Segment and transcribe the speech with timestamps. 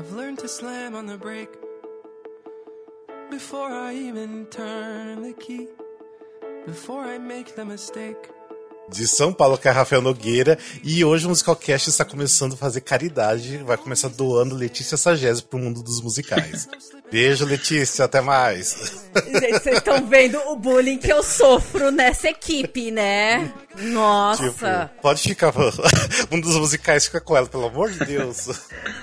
[0.00, 1.54] I've learned to slam on the brake
[3.30, 5.68] before I even turn the key,
[6.64, 8.16] before I make the mistake.
[8.90, 10.58] de São Paulo, que é Rafael Nogueira.
[10.82, 13.58] E hoje o Musicalcast está começando a fazer caridade.
[13.58, 16.68] Vai começar doando Letícia Sagese pro mundo dos musicais.
[17.10, 18.04] Beijo, Letícia.
[18.04, 19.04] Até mais.
[19.26, 23.52] Gente, vocês estão vendo o bullying que eu sofro nessa equipe, né?
[23.78, 24.50] Nossa.
[24.50, 24.66] Tipo,
[25.02, 25.52] pode ficar.
[26.30, 28.48] um dos musicais fica com ela, pelo amor de Deus.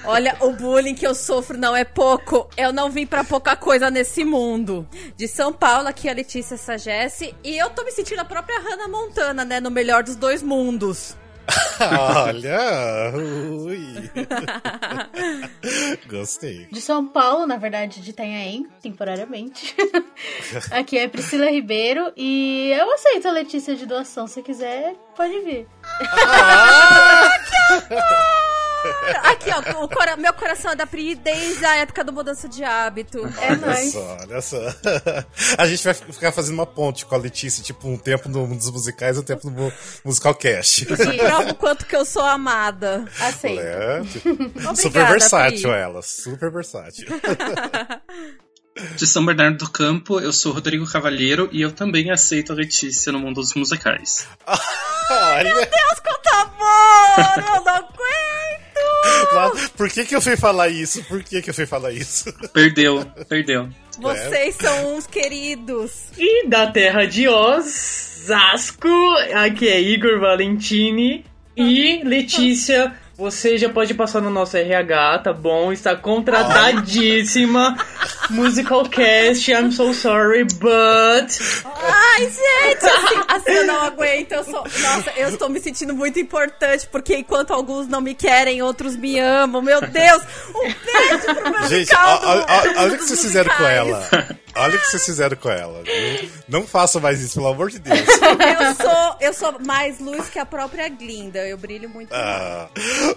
[0.07, 2.49] Olha, o bullying que eu sofro não é pouco.
[2.55, 4.88] Eu não vim pra pouca coisa nesse mundo.
[5.17, 7.35] De São Paulo, aqui é a Letícia Sagesse.
[7.43, 9.59] E eu tô me sentindo a própria Hannah Montana, né?
[9.59, 11.17] No melhor dos dois mundos.
[11.79, 13.12] Olha!
[13.13, 14.09] Ui.
[16.07, 16.67] Gostei.
[16.71, 19.76] De São Paulo, na verdade, de Itanhaém, temporariamente.
[20.71, 24.26] Aqui é Priscila Ribeiro e eu aceito a Letícia de doação.
[24.26, 25.67] Se quiser, pode vir.
[25.84, 27.29] Ah!
[29.24, 32.63] Aqui, ó, o cora meu coração é da Pri desde a época do mudança de
[32.63, 33.20] hábito.
[33.20, 33.91] É olha nóis.
[33.91, 34.57] só, olha só.
[35.57, 38.57] A gente vai ficar fazendo uma ponte com a Letícia, tipo, um tempo no mundo
[38.57, 39.71] dos musicais e um tempo no
[40.04, 40.84] musical cast.
[40.84, 43.05] E prova o quanto que eu sou amada.
[43.20, 43.60] Aceito.
[43.60, 45.79] É, tipo, Obrigada, super versátil Pri.
[45.79, 47.07] ela, super versátil.
[48.96, 53.12] De São Bernardo do Campo, eu sou Rodrigo Cavalheiro e eu também aceito a Letícia
[53.12, 54.27] no mundo dos musicais.
[55.10, 57.44] Olha, Deus, quanto amor!
[57.55, 58.26] Eu não aguento!
[59.34, 61.04] mas por que que eu fui falar isso?
[61.05, 62.32] Por que que eu fui falar isso?
[62.54, 63.70] Perdeu, perdeu.
[64.00, 66.06] Vocês são uns queridos.
[66.18, 68.88] E da terra de Osasco,
[69.34, 71.25] aqui é Igor Valentini
[71.56, 72.94] e Letícia.
[73.18, 75.73] Você já pode passar no nosso RH, tá bom?
[75.73, 77.75] Está contratadíssima.
[78.29, 81.28] Musical cast, I'm so sorry, but.
[81.66, 84.34] Ai, gente, assim, assim eu não aguento.
[84.34, 88.62] Eu sou, nossa, eu estou me sentindo muito importante, porque enquanto alguns não me querem,
[88.62, 89.63] outros me amam.
[89.63, 90.22] Meu Deus!
[90.53, 94.07] Um beijo pro meu Gente, olha o que vocês fizeram com ela.
[94.59, 95.84] Olha o que vocês fizeram com ela.
[95.84, 96.29] viu?
[96.47, 98.00] Não façam mais isso, pelo amor de Deus.
[98.00, 101.40] Eu sou, eu sou mais luz que a própria Glinda.
[101.47, 102.25] Eu brilho muito mais.
[102.25, 102.69] Ah,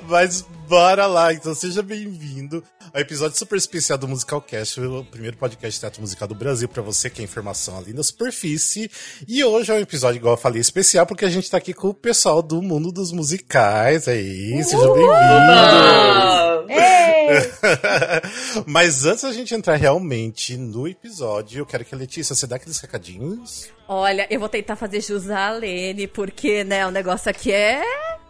[0.09, 2.63] mas bora lá, então seja bem-vindo
[2.93, 6.69] ao episódio super especial do Musical Cast, o primeiro podcast de teatro musical do Brasil
[6.69, 8.91] pra você que é informação ali na superfície.
[9.27, 11.89] E hoje é um episódio, igual eu falei, especial porque a gente tá aqui com
[11.89, 14.63] o pessoal do mundo dos musicais aí.
[14.63, 16.50] Sejam bem-vindos.
[16.71, 17.53] Ei!
[18.67, 22.57] Mas antes da gente entrar realmente no episódio, eu quero que a Letícia, você dá
[22.57, 23.69] aqueles recadinhos?
[23.89, 27.83] Olha, eu vou tentar fazer jus à Lene, porque, né, o negócio aqui é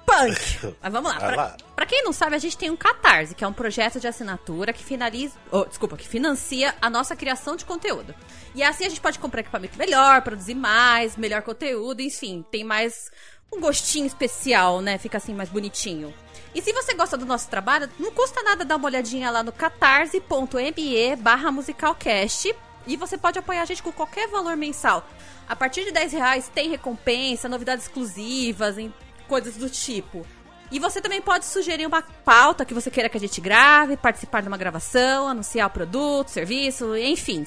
[0.06, 0.74] punk.
[0.82, 1.18] Mas vamos lá.
[1.18, 1.56] Vai Pra, lá.
[1.76, 4.72] pra quem não sabe, a gente tem um Catarse, que é um projeto de assinatura
[4.72, 5.34] que finaliza.
[5.50, 8.14] oh, desculpa, que financia a nossa criação de conteúdo.
[8.54, 13.10] E assim a gente pode comprar equipamento melhor, produzir mais, melhor conteúdo, enfim, tem mais
[13.52, 14.96] um gostinho especial, né?
[14.98, 16.12] Fica assim mais bonitinho.
[16.55, 19.53] E se você gosta do nosso trabalho, não custa nada dar uma olhadinha lá no
[19.53, 22.55] catarse.me barra musicalcast
[22.87, 25.06] e você pode apoiar a gente com qualquer valor mensal.
[25.49, 28.93] A partir de 10 reais tem recompensa, novidades exclusivas, em
[29.28, 30.27] coisas do tipo.
[30.72, 34.41] E você também pode sugerir uma pauta que você queira que a gente grave, participar
[34.41, 37.44] de uma gravação, anunciar o produto, serviço, enfim.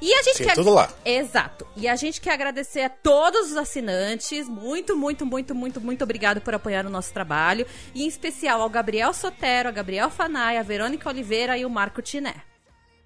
[0.00, 0.54] E a gente quer.
[0.54, 0.90] tudo lá.
[1.04, 1.66] Exato.
[1.76, 4.48] E a gente quer agradecer a todos os assinantes.
[4.48, 7.66] Muito, muito, muito, muito, muito obrigado por apoiar o nosso trabalho.
[7.94, 12.00] E em especial ao Gabriel Sotero, ao Gabriel Fanai, a Verônica Oliveira e o Marco
[12.00, 12.34] Tiné.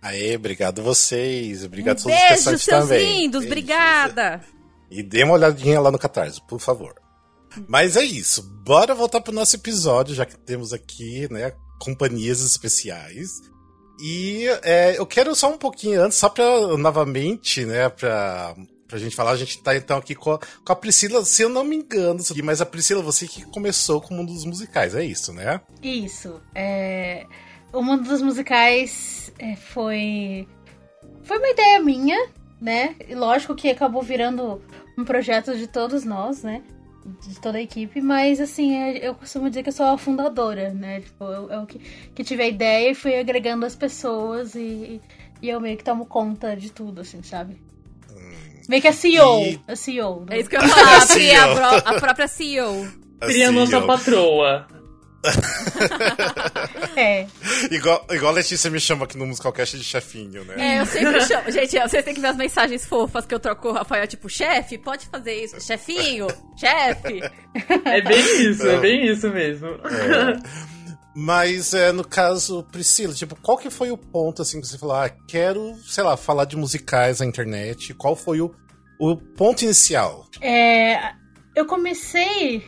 [0.00, 1.64] Aê, obrigado vocês.
[1.64, 3.22] Obrigado a Um todos os beijo, seus também.
[3.22, 3.40] lindos.
[3.40, 3.46] Beijos.
[3.46, 4.40] Obrigada.
[4.90, 6.94] E dê uma olhadinha lá no Catarse, por favor.
[7.66, 8.42] Mas é isso.
[8.42, 13.40] Bora voltar pro nosso episódio, já que temos aqui, né, companhias especiais.
[14.00, 18.54] E é, eu quero só um pouquinho antes, só pra, novamente, né, pra,
[18.88, 21.48] pra gente falar, a gente tá então aqui com a, com a Priscila, se eu
[21.48, 25.04] não me engano, mas a Priscila, você que começou com o mundo dos musicais, é
[25.04, 25.60] isso, né?
[25.82, 26.40] Isso.
[26.54, 27.26] É...
[27.72, 30.46] O mundo dos musicais é, foi.
[31.22, 32.28] Foi uma ideia minha,
[32.60, 32.94] né?
[33.08, 34.62] E lógico que acabou virando
[34.96, 36.62] um projeto de todos nós, né?
[37.26, 40.70] De toda a equipe, mas assim, é- eu costumo dizer que eu sou a fundadora,
[40.70, 41.00] né?
[41.00, 41.78] Tipo, eu, eu que,
[42.14, 45.00] que tive a ideia e fui agregando as pessoas e,
[45.42, 47.60] e eu meio que tomo conta de tudo, assim, sabe?
[48.68, 49.40] Meio que a CEO.
[49.42, 50.20] E- A CEO.
[50.24, 50.94] do- É isso que eu ia falar.
[50.94, 51.58] A, a, CEO.
[51.84, 52.88] a própria CEO.
[53.20, 54.66] A Assim, nossa patroa.
[56.96, 57.26] É.
[57.72, 60.54] igual, igual a Letícia me chama aqui no Musicalcast de chefinho, né?
[60.76, 61.50] É, eu sempre chamo.
[61.50, 64.28] Gente, vocês têm que ver as mensagens fofas que eu troco com o Rafael, tipo,
[64.28, 65.60] chefe, pode fazer isso.
[65.60, 67.20] Chefinho, chefe.
[67.84, 69.70] É bem isso, é bem isso mesmo.
[71.16, 74.96] Mas, é, no caso, Priscila, tipo, qual que foi o ponto, assim, que você falou,
[74.96, 77.94] ah, quero, sei lá, falar de musicais na internet?
[77.94, 78.52] Qual foi o,
[78.98, 80.26] o ponto inicial?
[80.40, 81.12] É,
[81.54, 82.64] eu comecei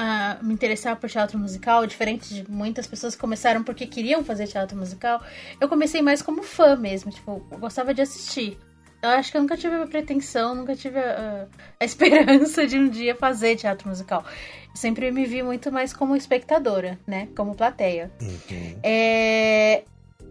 [0.00, 4.46] a me interessar por teatro musical, diferente de muitas pessoas que começaram porque queriam fazer
[4.46, 5.20] teatro musical,
[5.60, 8.56] eu comecei mais como fã mesmo, tipo, eu gostava de assistir.
[9.02, 11.48] Eu acho que eu nunca tive a pretensão, nunca tive a,
[11.80, 14.24] a esperança de um dia fazer teatro musical.
[14.70, 17.28] Eu sempre me vi muito mais como espectadora, né?
[17.36, 18.10] Como plateia.
[18.20, 18.78] Uhum.
[18.84, 19.82] É,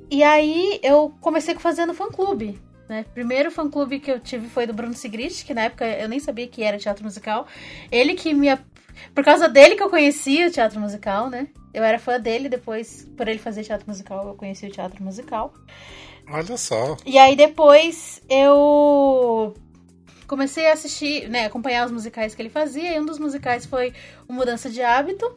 [0.09, 2.57] E aí eu comecei fazendo fã-clube.
[2.87, 3.05] Né?
[3.13, 6.47] Primeiro fã-clube que eu tive foi do Bruno Sigrist, que na época eu nem sabia
[6.47, 7.45] que era teatro musical.
[7.91, 8.47] Ele que me.
[9.13, 11.47] Por causa dele que eu conheci o teatro musical, né?
[11.73, 15.53] Eu era fã dele, depois, por ele fazer teatro musical, eu conheci o teatro musical.
[16.29, 16.97] Olha só.
[17.05, 19.53] E aí depois eu
[20.27, 23.93] comecei a assistir, né, acompanhar os musicais que ele fazia, e um dos musicais foi
[24.27, 25.33] o Mudança de Hábito,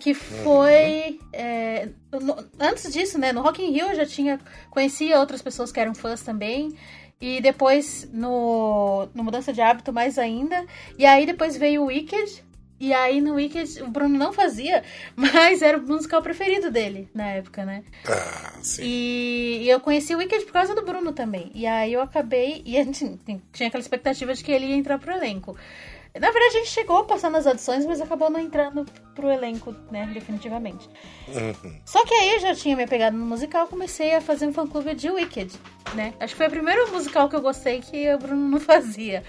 [0.00, 5.20] que foi é, no- antes disso, né, no Rock in Rio eu já tinha conhecia
[5.20, 6.76] outras pessoas que eram fãs também.
[7.20, 10.66] E depois no, no Mudança de Hábito mais ainda.
[10.98, 12.42] E aí depois veio o Wicked.
[12.82, 14.82] E aí no Wicked o Bruno não fazia,
[15.14, 17.84] mas era o musical preferido dele na época, né?
[18.08, 18.82] Ah, sim.
[18.84, 21.52] E, e eu conheci o Wicked por causa do Bruno também.
[21.54, 22.60] E aí eu acabei.
[22.66, 23.20] E a gente
[23.52, 25.56] tinha aquela expectativa de que ele ia entrar pro elenco.
[26.12, 28.84] Na verdade, a gente chegou a passar nas audições, mas acabou não entrando
[29.14, 30.10] pro elenco, né?
[30.12, 30.90] Definitivamente.
[31.28, 31.80] Uhum.
[31.86, 34.92] Só que aí eu já tinha me pegado no musical, comecei a fazer um fã-clube
[34.96, 35.52] de Wicked,
[35.94, 36.14] né?
[36.18, 39.22] Acho que foi o primeiro musical que eu gostei que o Bruno não fazia.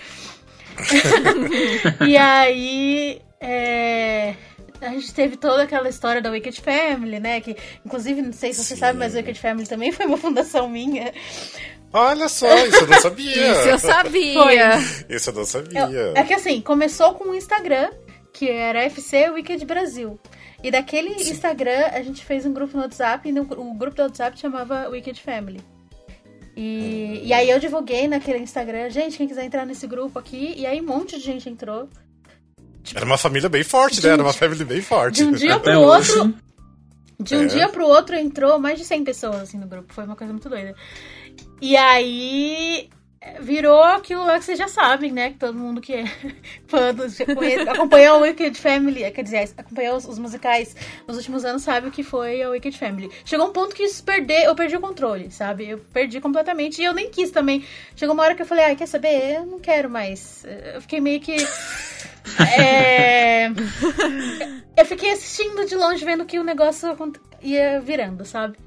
[2.07, 3.21] e aí.
[3.43, 4.35] É,
[4.81, 7.39] A gente teve toda aquela história da Wicked Family, né?
[7.41, 7.55] Que,
[7.85, 8.79] inclusive, não sei se você Sim.
[8.79, 11.13] sabe, mas a Wicked Family também foi uma fundação minha.
[11.91, 13.51] Olha só, isso eu não sabia.
[13.53, 14.77] Isso eu sabia.
[15.09, 15.79] Isso eu não sabia.
[15.81, 17.91] Eu- é que assim, começou com o Instagram,
[18.33, 20.19] que era FC Wicked Brasil.
[20.63, 24.01] E daquele Instagram, a gente fez um grupo no WhatsApp, e no, o grupo do
[24.03, 25.59] WhatsApp chamava Wicked Family.
[26.55, 30.65] E, e aí eu divulguei naquele Instagram, gente, quem quiser entrar nesse grupo aqui, e
[30.65, 31.89] aí um monte de gente entrou.
[32.93, 34.09] Era uma família bem forte, né?
[34.13, 35.17] Era uma família bem forte.
[35.17, 36.33] De um dia pro outro.
[37.19, 37.45] De um É.
[37.45, 39.93] dia pro outro entrou mais de 100 pessoas assim no grupo.
[39.93, 40.75] Foi uma coisa muito doida.
[41.61, 42.89] E aí
[43.39, 45.31] virou aquilo lá que vocês já sabem, né?
[45.31, 46.05] Que todo mundo que é
[46.67, 46.93] fã
[47.35, 50.75] conhece- acompanhou o Wicked Family, quer dizer, acompanhou os, os musicais
[51.07, 53.09] nos últimos anos, sabe o que foi o Wicked Family.
[53.25, 55.69] Chegou um ponto que isso perder, eu perdi o controle, sabe?
[55.69, 57.65] Eu perdi completamente e eu nem quis também.
[57.95, 59.35] Chegou uma hora que eu falei, ah, quer saber?
[59.37, 60.45] Eu não quero mais.
[60.73, 61.35] Eu fiquei meio que.
[62.57, 63.47] É...
[64.75, 66.89] Eu fiquei assistindo de longe, vendo que o negócio
[67.41, 68.57] ia virando, sabe?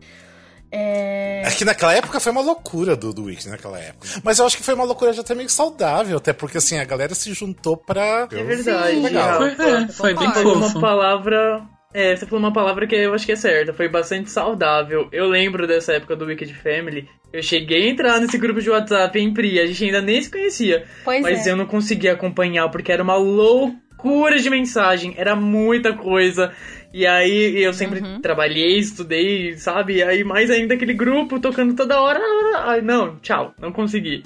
[0.71, 1.43] É...
[1.47, 4.07] É que naquela época foi uma loucura do, do Wiki, naquela época.
[4.23, 6.85] Mas eu acho que foi uma loucura já até meio saudável, até porque assim, a
[6.85, 8.29] galera se juntou pra.
[8.31, 8.97] É verdade.
[9.01, 9.41] legal.
[9.41, 9.57] Rafa.
[9.57, 10.81] Foi, é, foi bem falou uma fofo.
[10.81, 11.63] palavra.
[11.95, 13.73] É, você falou uma palavra que eu acho que é certa.
[13.73, 15.09] Foi bastante saudável.
[15.13, 17.09] Eu lembro dessa época do Wicked Family.
[17.33, 19.61] Eu cheguei a entrar nesse grupo de WhatsApp em Pri.
[19.61, 20.85] A gente ainda nem se conhecia.
[21.05, 21.53] Pois mas é.
[21.53, 25.15] eu não conseguia acompanhar porque era uma loucura de mensagem.
[25.17, 26.53] Era muita coisa.
[26.93, 30.03] E aí eu sempre trabalhei, estudei, sabe?
[30.03, 32.21] Aí mais ainda aquele grupo tocando toda hora.
[32.65, 34.23] Ai, não, tchau, não consegui.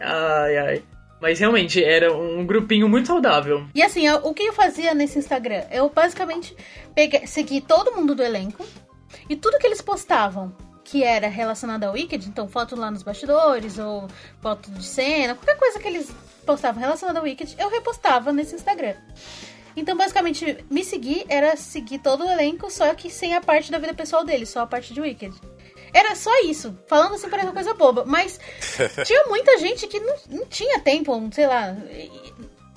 [0.00, 0.82] Ai, ai.
[1.20, 3.66] Mas realmente era um grupinho muito saudável.
[3.74, 5.62] E assim, eu- o que eu fazia nesse Instagram?
[5.70, 6.54] Eu basicamente
[6.94, 8.64] peguei, segui todo mundo do elenco
[9.28, 10.54] e tudo que eles postavam
[10.84, 14.06] que era relacionado ao Wicked, então foto lá nos bastidores ou
[14.42, 16.14] foto de cena, qualquer coisa que eles
[16.44, 18.92] postavam relacionada ao Wicked, eu repostava nesse Instagram.
[19.76, 23.78] Então, basicamente, me seguir era seguir todo o elenco, só que sem a parte da
[23.78, 25.34] vida pessoal deles, só a parte de Wicked.
[25.92, 26.76] Era só isso.
[26.88, 28.04] Falando assim, parece uma coisa boba.
[28.04, 28.38] Mas
[29.06, 31.76] tinha muita gente que não, não tinha tempo, sei lá.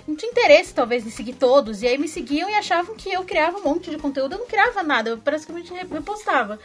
[0.07, 1.81] Não tinha interesse, talvez, em seguir todos.
[1.81, 4.33] E aí me seguiam e achavam que eu criava um monte de conteúdo.
[4.36, 6.60] Eu não criava nada, eu praticamente re- repostava.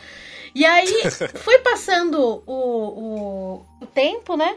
[0.54, 0.86] E aí
[1.42, 4.54] foi passando o, o, o tempo, né?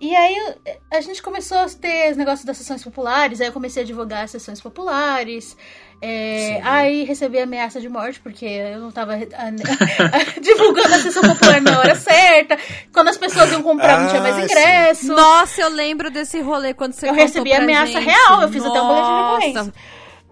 [0.00, 0.54] E aí
[0.92, 4.24] a gente começou a ter os negócios das sessões populares, aí eu comecei a divulgar
[4.24, 5.56] as sessões populares.
[6.00, 6.60] É, Sim.
[6.68, 11.78] aí recebi ameaça de morte, porque eu não tava a- divulgando a sessão popular na
[11.80, 12.56] hora certa.
[12.92, 14.44] Quando as pessoas iam comprar, não tinha mais Ah, sim.
[14.44, 15.06] ingresso.
[15.12, 18.04] Nossa, eu lembro desse rolê quando você Eu recebi pra ameaça gente.
[18.04, 19.34] real, eu fiz até um boletim de Nossa.
[19.48, 19.74] ocorrência.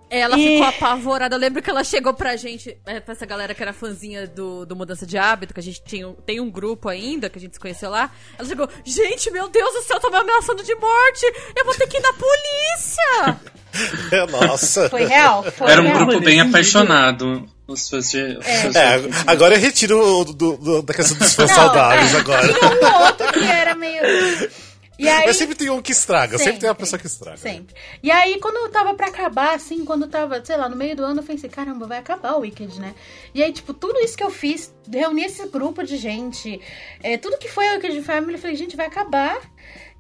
[0.08, 1.34] Ela E- ficou apavorada.
[1.34, 4.64] Eu lembro que ela chegou pra gente, é, pra essa galera que era fãzinha do,
[4.64, 7.40] do Mudança de Hábito, que a gente tinha, um- tem um grupo ainda, que a
[7.40, 8.10] gente se conheceu lá.
[8.38, 11.26] Ela chegou, gente, meu Deus do céu, tô me ameaçando de morte!
[11.56, 13.40] Eu vou ter que ir na polícia!
[14.30, 14.88] Nossa.
[14.88, 15.42] Foi real?
[15.42, 16.06] Foi Era um real.
[16.06, 17.46] grupo bem apaixonado.
[17.66, 18.22] Os fãs de.
[18.38, 22.14] os fãs de- É, agora eu retiro do- do- da questão dos fãs Não, saudáveis
[22.14, 22.52] é, agora.
[22.52, 24.02] Tinha um ou outro que era meio.
[24.98, 27.36] E aí, Mas sempre tem um que estraga, sempre, tem uma pessoa que estraga.
[27.36, 27.74] Sempre.
[28.02, 31.04] E aí, quando eu tava pra acabar, assim, quando tava, sei lá, no meio do
[31.04, 32.94] ano, eu pensei, caramba, vai acabar o Wicked, né?
[33.34, 36.60] E aí, tipo, tudo isso que eu fiz, reuni esse grupo de gente,
[37.02, 39.38] é, tudo que foi o Wicked Family, eu falei, gente, vai acabar.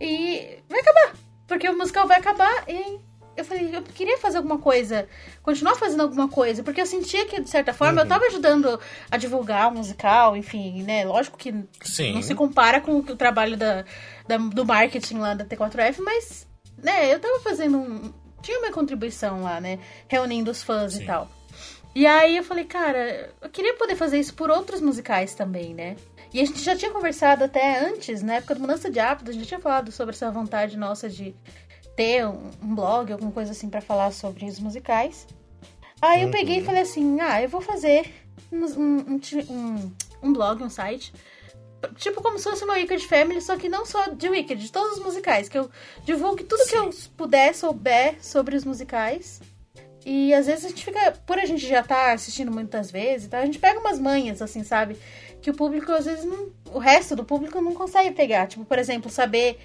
[0.00, 1.14] E vai acabar.
[1.46, 2.98] Porque o musical vai acabar e
[3.36, 5.08] eu falei, eu queria fazer alguma coisa,
[5.42, 8.78] continuar fazendo alguma coisa, porque eu sentia que, de certa forma, eu tava ajudando
[9.10, 11.04] a divulgar o musical, enfim, né?
[11.04, 12.14] Lógico que Sim.
[12.14, 13.84] não se compara com o trabalho da,
[14.26, 16.46] da- do marketing lá da T4F, mas,
[16.82, 18.12] né, eu tava fazendo um.
[18.42, 19.78] Tinha uma contribuição lá, né?
[20.08, 21.02] Reunindo os fãs Sim.
[21.02, 21.28] e tal.
[21.94, 25.96] E aí eu falei, cara, eu queria poder fazer isso por outros musicais também, né?
[26.32, 29.32] E a gente já tinha conversado até antes, na época do Mudança de Hábitos, a
[29.32, 31.34] gente já tinha falado sobre essa vontade nossa de
[31.96, 35.26] ter um, um blog, alguma coisa assim pra falar sobre os musicais.
[36.00, 38.12] Aí eu peguei e falei assim, ah, eu vou fazer
[38.52, 41.12] um, um, um um- blog, um site,
[41.96, 44.98] tipo como se fosse uma Wicked Family, só que não só de Wicked, de todos
[44.98, 45.70] os musicais, que eu
[46.04, 49.40] divulgue tudo que eu puder, souber sobre os musicais.
[50.04, 53.38] E às vezes a gente fica, por a gente já tá assistindo muitas vezes, tá?
[53.38, 54.96] a gente pega umas manhas, assim, sabe?
[55.42, 56.50] Que o público, às vezes, não.
[56.72, 58.46] O resto do público não consegue pegar.
[58.46, 59.58] Tipo, por exemplo, saber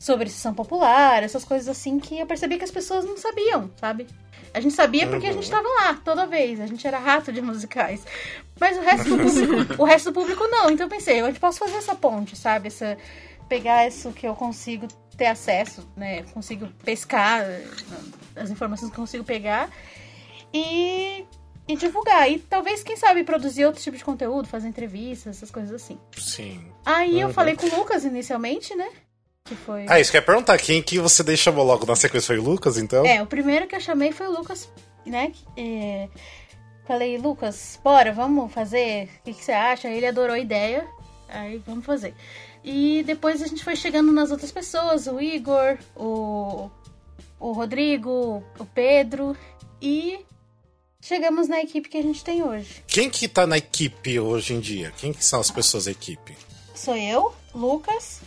[0.00, 4.06] sobre sessão popular, essas coisas assim que eu percebi que as pessoas não sabiam, sabe?
[4.54, 7.42] A gente sabia porque a gente tava lá toda vez, a gente era rato de
[7.42, 8.02] musicais.
[8.58, 10.70] Mas o resto do público, o resto do público não.
[10.70, 12.68] Então eu pensei, eu posso fazer essa ponte, sabe?
[12.68, 12.96] Essa
[13.46, 14.88] pegar isso que eu consigo
[15.18, 16.22] ter acesso, né?
[16.32, 17.62] Consigo pescar eh,
[18.36, 19.68] as informações que eu consigo pegar
[20.52, 21.24] e,
[21.68, 22.30] e divulgar.
[22.30, 25.98] E talvez, quem sabe, produzir outro tipo de conteúdo, fazer entrevistas, essas coisas assim.
[26.16, 26.64] Sim.
[26.86, 27.34] Aí eu Uhum.
[27.34, 28.88] falei com o Lucas inicialmente, né?
[29.44, 29.86] Que foi.
[29.88, 30.58] Ah, isso que eu ia perguntar.
[30.58, 33.04] Quem que você daí chamou logo na sequência foi o Lucas, então?
[33.04, 34.68] É, o primeiro que eu chamei foi o Lucas,
[35.06, 35.32] né?
[35.56, 36.08] É,
[36.86, 39.08] falei, Lucas, bora, vamos fazer?
[39.20, 39.88] O que, que você acha?
[39.88, 40.86] Ele adorou a ideia.
[41.28, 42.14] Aí vamos fazer.
[42.64, 46.68] E depois a gente foi chegando nas outras pessoas, o Igor, o,
[47.38, 49.36] o Rodrigo, o Pedro.
[49.80, 50.20] E
[51.00, 52.84] chegamos na equipe que a gente tem hoje.
[52.86, 54.92] Quem que tá na equipe hoje em dia?
[54.96, 56.36] Quem que são as pessoas da equipe?
[56.74, 58.20] Sou eu, Lucas.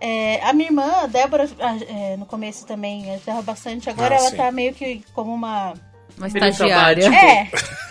[0.00, 3.90] É, a minha irmã, a Débora, ah, é, no começo também ajudava bastante.
[3.90, 4.36] Agora Ah, ela sim.
[4.36, 5.74] tá meio que como uma
[6.16, 7.04] Uma estagiária.
[7.14, 7.48] É.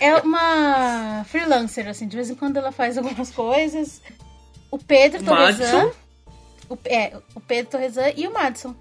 [0.00, 2.06] É uma freelancer, assim.
[2.06, 4.00] De vez em quando ela faz algumas coisas.
[4.70, 5.90] O Pedro Torresan.
[6.70, 8.72] O, é, o Pedro Torresan e o Madison.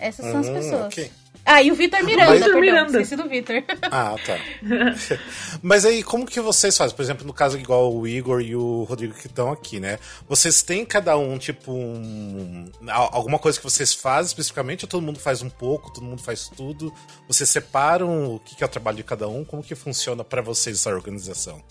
[0.00, 0.86] Essas são as Hum, pessoas.
[0.94, 1.10] ok.
[1.46, 2.60] Ah, e o Vitor Miranda, Vitor perdão.
[2.60, 3.00] Miranda.
[3.02, 3.62] Esqueci do Vitor.
[3.82, 4.38] Ah, tá.
[5.62, 6.96] Mas aí, como que vocês fazem?
[6.96, 9.98] Por exemplo, no caso igual o Igor e o Rodrigo que estão aqui, né?
[10.28, 12.70] Vocês têm cada um, tipo, um...
[12.88, 16.22] al- alguma coisa que vocês fazem especificamente ou todo mundo faz um pouco, todo mundo
[16.22, 16.92] faz tudo?
[17.28, 19.44] Vocês separam o que é o trabalho de cada um?
[19.44, 21.62] Como que funciona pra vocês essa organização?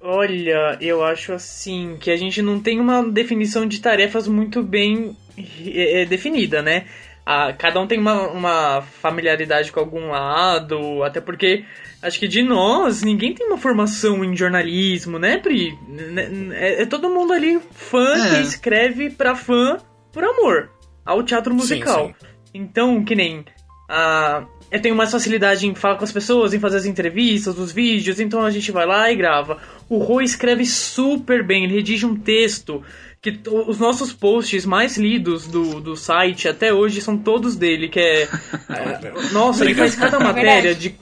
[0.00, 5.16] Olha, eu acho assim que a gente não tem uma definição de tarefas muito bem
[5.36, 6.86] eh, definida, né?
[7.30, 11.62] Ah, cada um tem uma, uma familiaridade com algum lado, até porque
[12.00, 15.76] acho que de nós, ninguém tem uma formação em jornalismo, né, Pri?
[15.86, 18.28] N- É, é todo mundo ali fã É.
[18.36, 19.76] que escreve pra fã
[20.10, 20.70] por amor
[21.04, 22.06] ao teatro musical.
[22.06, 22.14] sim.
[22.54, 23.44] Então, que nem.
[23.90, 27.72] ah, eu tenho mais facilidade em falar com as pessoas, em fazer as entrevistas, os
[27.72, 29.58] vídeos, então a gente vai lá e grava.
[29.88, 32.82] O Rô escreve super bem, ele redige um texto.
[33.20, 37.98] Que os nossos posts mais lidos do, do site até hoje são todos dele, que
[37.98, 38.22] é.
[38.70, 40.94] é, nossa, ele faz cada matéria de.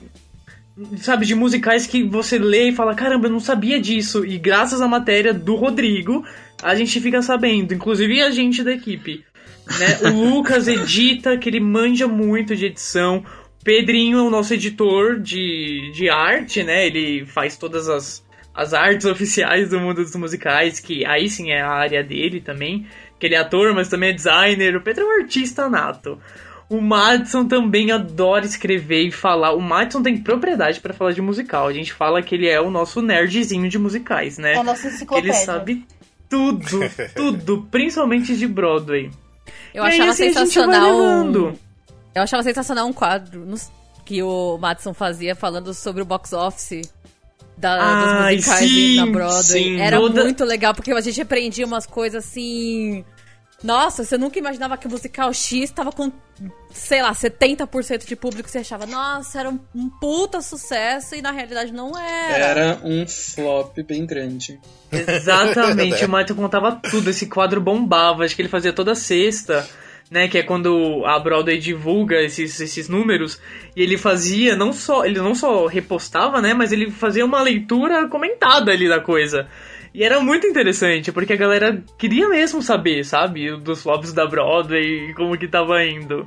[0.97, 4.23] Sabe, de musicais que você lê e fala, caramba, eu não sabia disso.
[4.23, 6.23] E graças à matéria do Rodrigo,
[6.61, 9.23] a gente fica sabendo, inclusive a gente da equipe.
[9.79, 10.11] Né?
[10.11, 13.25] O Lucas edita, que ele manja muito de edição.
[13.63, 16.87] Pedrinho é o nosso editor de, de arte, né?
[16.87, 18.23] Ele faz todas as,
[18.57, 22.87] as artes oficiais do mundo dos musicais, que aí sim é a área dele também.
[23.19, 24.75] Que ele é ator, mas também é designer.
[24.75, 26.19] O Pedro é um artista nato.
[26.67, 29.53] O Madison também adora escrever e falar.
[29.53, 31.67] O Madison tem propriedade pra falar de musical.
[31.67, 34.53] A gente fala que ele é o nosso nerdzinho de musicais, né?
[34.53, 35.85] É a nossa Ele sabe
[36.27, 36.79] tudo,
[37.15, 39.11] tudo, principalmente de Broadway.
[39.71, 41.53] Eu E aí, achava assim, a gente vai sensacional.
[42.15, 43.45] Eu achava sensacional um quadro
[44.03, 46.91] que o Madison fazia falando sobre o box office
[47.57, 47.77] da,
[48.25, 49.43] Ai, dos musicais sim, na Broadway.
[49.63, 53.03] sim, Era toda- muito legal, porque a gente aprendia umas coisas assim.
[53.63, 56.11] Nossa, você nunca imaginava que o musical X tava com,
[56.71, 58.47] sei lá, 70% de público.
[58.47, 62.37] Você achava, nossa, era um, um puta sucesso e na realidade não era.
[62.37, 64.59] Era um flop bem grande.
[64.91, 69.67] Exatamente, o Michael contava tudo, esse quadro bombava, acho que ele fazia toda sexta,
[70.09, 73.39] né, que é quando a Broadway divulga esses, esses números,
[73.75, 78.07] e ele fazia, não só, ele não só repostava, né, mas ele fazia uma leitura
[78.07, 79.47] comentada ali da coisa.
[79.93, 85.09] E era muito interessante, porque a galera queria mesmo saber, sabe, dos flops da Broadway
[85.09, 86.23] e como que tava indo.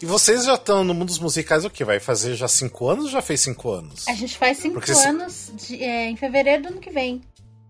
[0.00, 1.84] E vocês já estão no mundo dos musicais o quê?
[1.84, 4.06] Vai fazer já cinco anos ou já fez cinco anos?
[4.08, 7.20] A gente faz cinco Porque se- anos de- é, em fevereiro do ano que vem.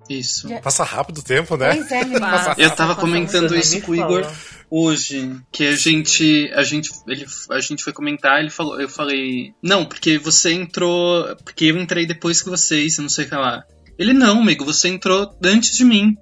[0.09, 0.49] Isso.
[0.49, 1.75] Já- Passa rápido o tempo, né?
[1.77, 2.05] Pois é.
[2.21, 2.55] Passa.
[2.61, 4.31] Eu tava comentando isso com o Igor
[4.71, 9.53] hoje, que a gente, a gente, ele, a gente foi comentar, ele falou, eu falei,
[9.63, 13.35] não, porque você entrou, porque eu entrei depois que vocês, eu não sei o que
[13.35, 13.63] lá.
[13.99, 16.17] Ele não, amigo, você entrou antes de mim.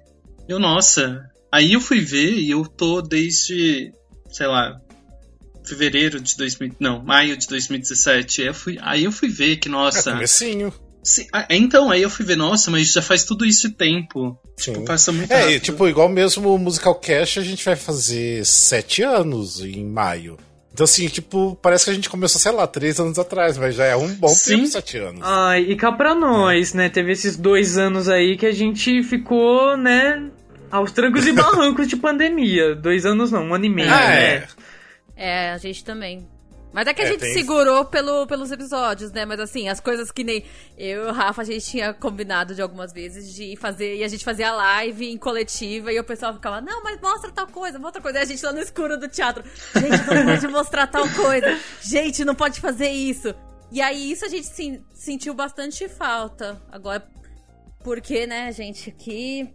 [0.47, 1.21] Eu, nossa.
[1.51, 3.91] Aí eu fui ver e eu tô desde,
[4.31, 4.75] sei lá,
[5.65, 8.41] fevereiro de 2000, não, maio de 2017.
[8.41, 10.73] Aí eu fui, aí eu fui ver que É nossa, comecinho.
[11.03, 14.37] Sim, ah, então aí eu fui ver, nossa, mas já faz tudo isso de tempo.
[14.57, 14.73] Sim.
[14.73, 15.55] Tipo, passa muito É, rápido.
[15.55, 20.37] e, tipo, igual mesmo o Musical Cast, a gente vai fazer sete anos em maio.
[20.71, 23.85] Então, assim, tipo, parece que a gente começou, sei lá, três anos atrás, mas já
[23.85, 24.55] é um bom Sim.
[24.57, 25.21] tempo, sete anos.
[25.23, 26.89] Ai, e cá pra nós, né?
[26.89, 30.29] Teve esses dois anos aí que a gente ficou, né?
[30.71, 32.73] Aos trancos e barrancos de pandemia.
[32.73, 34.25] Dois anos não, um ano e meio, Ah, né?
[34.25, 34.47] é.
[35.15, 36.27] É, a gente também.
[36.73, 39.25] Mas é que a É, gente segurou pelo, pelos episódios, né?
[39.25, 40.43] Mas assim, as coisas que nem
[40.77, 43.97] eu e o Rafa, a gente tinha combinado de algumas vezes de fazer.
[43.97, 47.45] E a gente fazia live em coletiva e o pessoal ficava, não, mas mostra tal
[47.47, 48.17] coisa, mostra coisa.
[48.19, 49.43] E a gente lá no escuro do teatro,
[49.75, 51.59] gente, não pode mostrar tal coisa.
[51.81, 53.33] Gente, não pode fazer isso.
[53.71, 56.61] E aí isso a gente sim- sentiu bastante falta.
[56.71, 57.07] Agora,
[57.83, 59.47] porque, né, gente, que.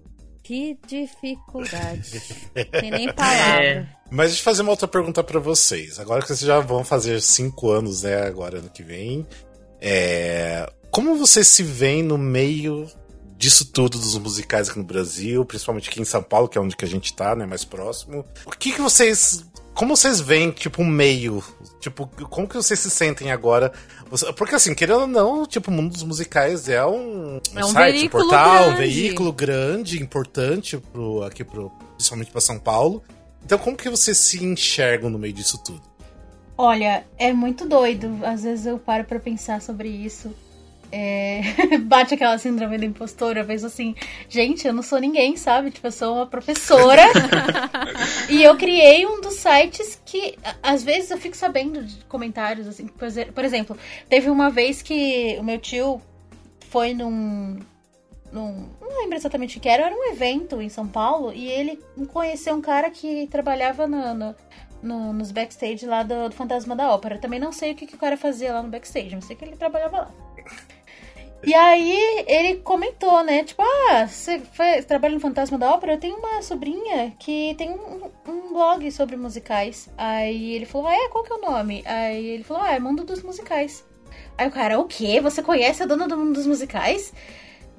[0.49, 2.23] Que dificuldade.
[2.81, 3.62] Tem nem palavra.
[3.62, 3.87] É.
[4.11, 6.00] Mas deixa eu fazer uma outra pergunta pra vocês.
[6.00, 9.26] Agora que vocês já vão fazer cinco anos, né, agora ano que vem.
[9.78, 10.67] É...
[10.90, 12.90] Como vocês se veem no meio
[13.37, 16.75] disso tudo dos musicais aqui no Brasil, principalmente aqui em São Paulo, que é onde
[16.75, 18.25] que a gente tá, né, mais próximo.
[18.47, 19.45] O que que vocês...
[19.75, 21.45] Como vocês veem, tipo, um meio?
[21.90, 23.73] Tipo, como que vocês se sentem agora?
[24.37, 27.97] Porque assim, querendo ou não, tipo, o mundo dos musicais é um, É um site,
[27.97, 28.76] um veículo portal, um grande.
[28.76, 33.02] veículo grande, importante pro, aqui pro, principalmente pra São Paulo.
[33.45, 35.83] Então, como que vocês se enxergam no meio disso tudo?
[36.57, 38.18] Olha, é muito doido.
[38.23, 40.35] Às vezes eu paro pra pensar sobre isso.
[40.90, 41.42] É,
[41.85, 43.95] Bate aquela síndrome do impostor, eu penso assim,
[44.28, 45.71] gente, eu não sou ninguém, sabe?
[45.71, 47.02] Tipo, eu sou uma professora.
[48.30, 52.87] e eu criei um dos sites que, às vezes, eu fico sabendo de comentários, assim.
[52.87, 53.76] Por exe- por exemplo,
[54.09, 56.00] teve uma vez que o meu tio
[56.71, 57.58] foi num.
[58.32, 61.78] num não lembro exatamente o que era, era um evento em São Paulo e ele
[62.13, 64.34] conheceu um cara que trabalhava no- no,
[64.82, 67.19] no- nos backstage lá do, do Fantasma da Ópera.
[67.19, 69.45] Também não sei o que, que o cara fazia lá no backstage, mas sei que
[69.45, 70.10] ele trabalhava lá.
[71.43, 73.45] E aí ele comentou, né?
[73.45, 74.41] Tipo, ah, você
[74.87, 75.93] trabalha no Fantasma da Ópera?
[75.93, 79.89] Eu tenho uma sobrinha que tem um, um blog sobre musicais.
[79.97, 81.09] Aí ele falou, ah, é?
[81.09, 81.83] Qual que é o nome?
[81.87, 83.85] Aí ele falou, ah, é Mundo dos Musicais.
[84.37, 85.21] Aí o cara, o quê?
[85.21, 87.13] Você conhece a dona do Mundo dos Musicais?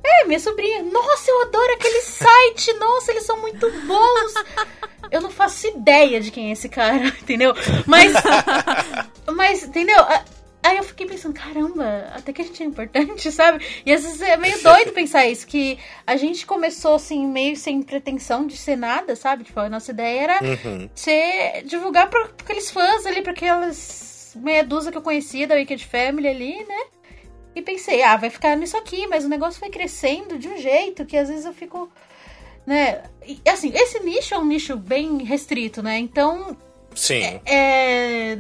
[0.04, 0.82] É, minha sobrinha.
[0.84, 2.74] Nossa, eu adoro aquele site.
[2.74, 4.34] Nossa, eles são muito bons.
[5.12, 7.54] Eu não faço ideia de quem é esse cara, entendeu?
[7.86, 8.14] Mas.
[9.36, 10.04] Mas, entendeu?
[10.62, 13.66] Aí eu fiquei pensando, caramba, até que a gente é importante, sabe?
[13.86, 17.82] E às vezes é meio doido pensar isso, que a gente começou assim, meio sem
[17.82, 19.46] pretensão de ser nada, sabe?
[19.46, 20.90] Tipo, a nossa ideia era Uhum.
[20.94, 21.64] ser.
[21.64, 25.86] divulgar pra, pra aqueles fãs ali, pra aquelas meia dúzia que eu conhecia da Wicked
[25.88, 26.84] Family ali, né?
[27.56, 31.06] E pensei, ah, vai ficar nisso aqui, mas o negócio foi crescendo de um jeito
[31.06, 31.90] que às vezes eu fico.
[32.66, 33.02] Né?
[33.26, 35.98] E, assim, esse nicho é um nicho bem restrito, né?
[35.98, 36.56] Então,
[36.94, 37.40] Sim.
[37.46, 38.38] é.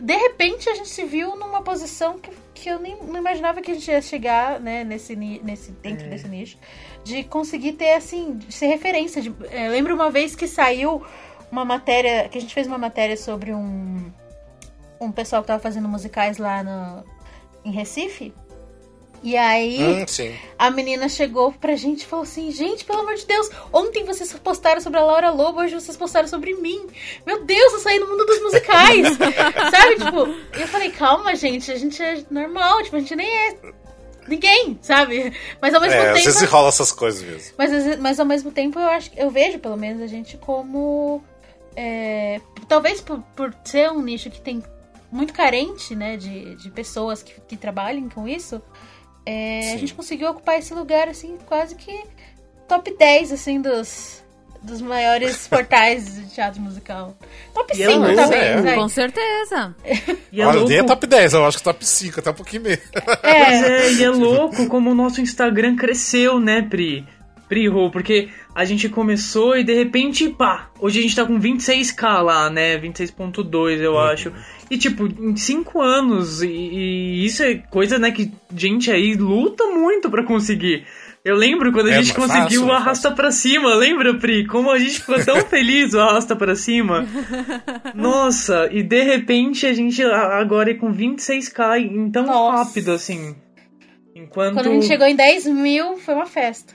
[0.00, 3.70] De repente a gente se viu numa posição que, que eu nem não imaginava que
[3.70, 6.56] a gente ia chegar, né, nesse, nesse, dentro desse nicho,
[7.02, 9.20] de conseguir ter, assim, de ser referência.
[9.20, 11.02] De, é, lembro uma vez que saiu
[11.50, 14.12] uma matéria, que a gente fez uma matéria sobre um,
[15.00, 17.04] um pessoal que tava fazendo musicais lá no,
[17.64, 18.32] em Recife.
[19.22, 19.82] E aí.
[19.82, 20.34] Hum.
[20.58, 24.32] A menina chegou pra gente e falou assim: Gente, pelo amor de Deus, ontem vocês
[24.34, 26.86] postaram sobre a Laura Lobo, hoje vocês postaram sobre mim.
[27.26, 29.16] Meu Deus, eu saí no mundo dos musicais.
[29.70, 29.96] sabe?
[29.96, 33.56] Tipo, eu falei: Calma, gente, a gente é normal, tipo, a gente nem é
[34.28, 35.32] ninguém, sabe?
[35.60, 36.24] Mas ao mesmo É, às tempo.
[36.26, 37.54] vezes rola essas coisas mesmo.
[37.56, 41.22] Mas, às mas ao mesmo tempo eu acho eu vejo pelo menos a gente como
[41.74, 44.62] é, talvez por, por ser um nicho que tem
[45.10, 48.60] muito carente né de, de pessoas que, que trabalhem com isso
[49.28, 52.02] é, a gente conseguiu ocupar esse lugar assim quase que
[52.66, 54.22] top 10 assim dos
[54.62, 57.14] dos maiores portais de teatro musical
[57.52, 58.62] top E é 5 louco, talvez é.
[58.62, 58.74] vai.
[58.74, 59.76] Com certeza.
[60.30, 62.34] E é Olha, louco, nem é top 10, eu acho que top 5, até um
[62.34, 62.62] pouquinho.
[62.62, 62.82] Pois
[63.22, 67.06] é, é, e é louco como o nosso Instagram cresceu, né, Pri?
[67.48, 71.40] Pri Rô, porque a gente começou e de repente, pá, hoje a gente tá com
[71.40, 72.78] 26k lá, né?
[72.78, 74.32] 26.2, eu acho.
[74.70, 79.64] E tipo, em 5 anos, e, e isso é coisa, né, que gente aí luta
[79.66, 80.84] muito pra conseguir.
[81.24, 84.46] Eu lembro quando a É, gente conseguiu fácil, o arrasta pra cima, lembra, Pri?
[84.46, 87.06] Como a gente ficou tão feliz o arrasta pra cima.
[87.94, 92.64] Nossa, e de repente a gente agora é com 26k em tão Nossa.
[92.64, 93.34] rápido assim.
[94.14, 94.54] Enquanto.
[94.54, 96.74] Quando a gente chegou em 10 mil, foi uma festa.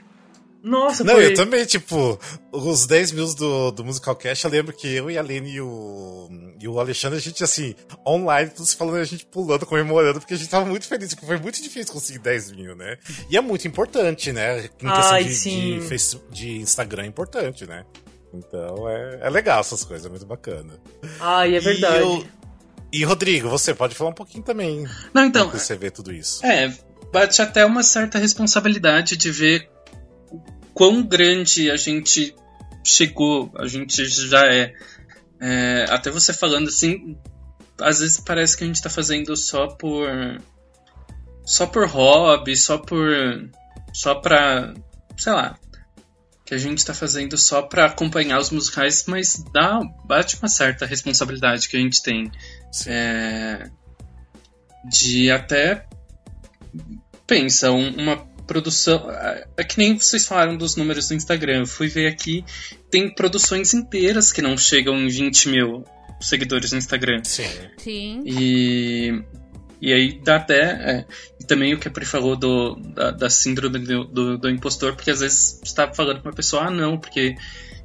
[0.64, 1.26] Nossa, Não, foi.
[1.26, 2.18] eu também, tipo,
[2.52, 5.60] os 10 mil do, do Musical Cast, eu lembro que eu e a Lene e
[5.62, 7.76] o, e o Alexandre, a gente, assim,
[8.08, 11.38] online, todos falando, a gente pulando, comemorando, porque a gente tava muito feliz, porque foi
[11.38, 12.98] muito difícil conseguir 10 mil, né?
[13.30, 14.60] E é muito importante, né?
[14.60, 15.80] Em questão Ai, de, sim.
[15.80, 17.84] de, face- de Instagram é importante, né?
[18.34, 20.80] Então é, é legal essas coisas, é muito bacana.
[21.20, 21.98] Ai, é verdade.
[21.98, 22.26] E, eu-
[22.94, 24.88] e, Rodrigo, você pode falar um pouquinho também.
[25.14, 26.46] Não, então, Como você vê tudo isso.
[26.46, 26.74] É,
[27.12, 29.70] bate até uma certa responsabilidade de ver
[30.74, 32.36] quão grande a gente
[32.84, 34.74] chegou, a gente já é.
[35.40, 37.18] É, até você falando assim,
[37.80, 40.08] às vezes parece que a gente tá fazendo só por.
[41.46, 43.10] só por hobby, só por.
[43.94, 44.74] só pra.
[45.18, 45.58] sei lá.
[46.46, 50.86] Que a gente tá fazendo só pra acompanhar os musicais, mas dá, bate uma certa
[50.86, 52.30] responsabilidade que a gente tem.
[52.86, 53.70] É,
[54.90, 55.86] de até
[57.26, 61.68] pensa um- uma produção é é que nem vocês falaram dos números do Instagram eu
[61.68, 62.46] fui ver aqui
[62.90, 65.84] tem produções inteiras que não chegam em 20 mil
[66.22, 67.50] seguidores no Instagram Sim.
[67.78, 68.24] Sim.
[68.26, 69.24] e
[69.82, 71.06] e aí dá até é,
[71.42, 74.96] e também o que a Pri falou do, da, da síndrome do, do, do impostor
[74.96, 77.36] porque às vezes você tá falando com uma pessoa ah não porque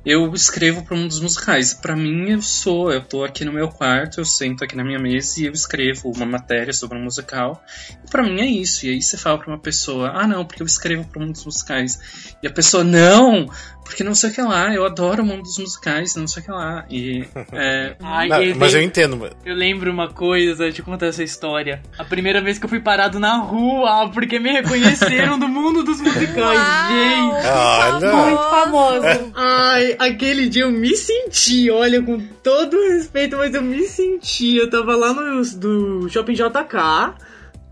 [0.05, 1.75] eu escrevo para um dos musicais.
[1.75, 4.99] Para mim, eu sou, eu tô aqui no meu quarto, eu sento aqui na minha
[4.99, 7.63] mesa e eu escrevo uma matéria sobre um musical.
[8.05, 8.87] E para mim é isso.
[8.87, 11.45] E aí você fala para uma pessoa: "Ah, não, porque eu escrevo para um dos
[11.45, 12.37] musicais".
[12.43, 13.47] E a pessoa: "Não,
[13.89, 16.45] porque não sei o que lá, eu adoro o mundo dos musicais, não sei o
[16.47, 16.85] que lá".
[16.91, 19.17] E é, Ai, Não, eu, mas eu entendo.
[19.17, 21.81] mas- eu lembro uma coisa, deixa eu contar essa história.
[21.99, 26.01] A primeira vez que eu fui parado na rua, porque me reconheceram do mundo dos
[26.03, 27.47] musicais, gente.
[27.47, 28.13] Olha!
[28.15, 29.33] Muito famoso.
[29.35, 34.57] Ai, aquele dia eu me senti, olha, com todo respeito, mas eu me senti.
[34.57, 37.15] Eu tava lá no do Shopping JK,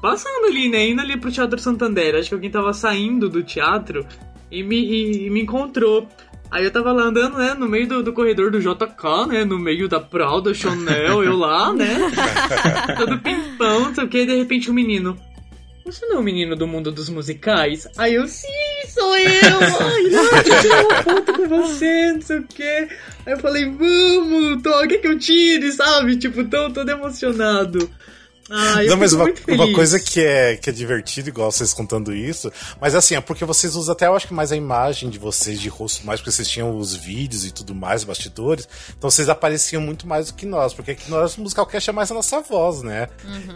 [0.01, 0.89] passando ali, né?
[0.89, 2.15] Indo ali pro Teatro Santander.
[2.15, 4.07] Acho que alguém tava saindo do teatro
[4.59, 6.09] e me, e- e me encontrou.
[6.51, 9.59] Aí eu tava lá andando, né, no meio do, do corredor do JK, né, no
[9.59, 11.97] meio da Prada, Chanel, eu lá, né,
[12.97, 15.19] todo pimpão, não sei o que, e de repente um menino,
[15.85, 17.89] você não é o menino do mundo dos musicais?
[17.99, 18.47] Aí eu, sim,
[18.89, 19.59] sou eu!
[19.81, 22.89] Ai, não, eu tirar uma foto com você, não sei o quê.
[23.27, 26.17] Aí eu falei, vamos, Tó, quer que eu tire, sabe?
[26.17, 27.89] Tipo, tô todo emocionado.
[28.51, 32.15] Ai, eu Não, mas uma, uma coisa que é, que é divertido, igual vocês contando
[32.15, 35.19] isso, mas assim, é porque vocês usam até, eu acho que mais a imagem de
[35.19, 39.29] vocês de rosto, mais porque vocês tinham os vídeos e tudo mais, bastidores, então vocês
[39.29, 42.41] apareciam muito mais do que nós, porque aqui nós, o Musicalcast é mais a nossa
[42.41, 43.09] voz, né?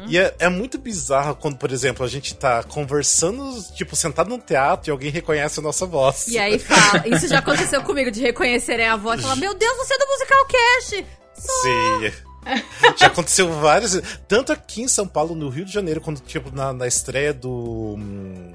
[0.09, 4.39] E é, é muito bizarro quando, por exemplo, a gente tá conversando, tipo, sentado num
[4.39, 6.27] teatro e alguém reconhece a nossa voz.
[6.29, 9.77] E aí fala, isso já aconteceu comigo, de reconhecerem a voz e falar, meu Deus,
[9.77, 11.07] você é do Musical Cast!
[11.35, 12.30] Sim.
[12.97, 14.01] Já aconteceu várias.
[14.27, 17.97] Tanto aqui em São Paulo, no Rio de Janeiro, quando, tipo, na, na estreia do.
[17.99, 18.55] hum,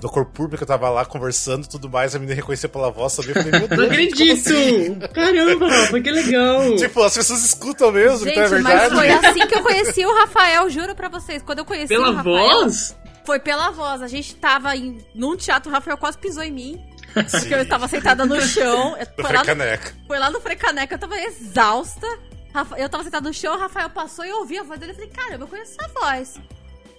[0.00, 3.12] Do Cor Pública, eu tava lá conversando e tudo mais, a menina reconheceu pela voz,
[3.14, 3.32] sabia?
[3.34, 3.80] Eu falei, meu Deus.
[3.80, 4.32] Não acredito!
[4.50, 4.98] assim?
[5.14, 6.76] Caramba, Rafa, que legal!
[6.76, 8.94] Tipo, as pessoas escutam mesmo, Gente, então é mas verdade.
[8.94, 11.42] foi assim que eu conheci o Rafael, juro pra vocês.
[11.42, 12.94] Quando eu conheci o Pela Rafael, voz?
[13.24, 14.02] foi pela voz.
[14.02, 16.84] A gente tava em, num teatro, o Rafael quase pisou em mim.
[17.26, 17.38] Sim.
[17.40, 18.96] Porque eu estava sentada no chão.
[19.16, 22.06] Do Foi lá no, foi lá no Frecaneca, eu tava exausta.
[22.54, 24.92] Rafa- Eu tava sentada no chão, o Rafael passou e eu ouvi a voz dele.
[24.92, 26.34] Eu falei, caramba, eu conheço essa voz.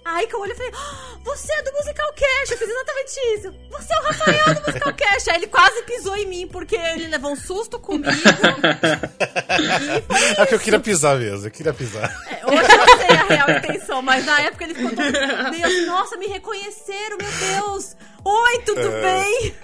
[0.08, 3.10] Aí que eu olhei e falei, "Ah, você é do Musical Cast, eu fiz exatamente
[3.34, 3.52] isso.
[3.70, 5.30] Você é o Rafael do Musical Cast.
[5.30, 8.06] Aí ele quase pisou em mim, porque ele levou um susto comigo.
[8.14, 12.04] e foi É que eu queria pisar mesmo, eu queria pisar.
[12.30, 15.50] é, Hoje eu sei a real intenção, mas na época ele ficou todo.
[15.50, 17.30] Deus, nossa, me reconheceram, meu
[17.62, 17.96] Deus!
[18.24, 19.00] Oi, tudo É.
[19.22, 19.54] bem?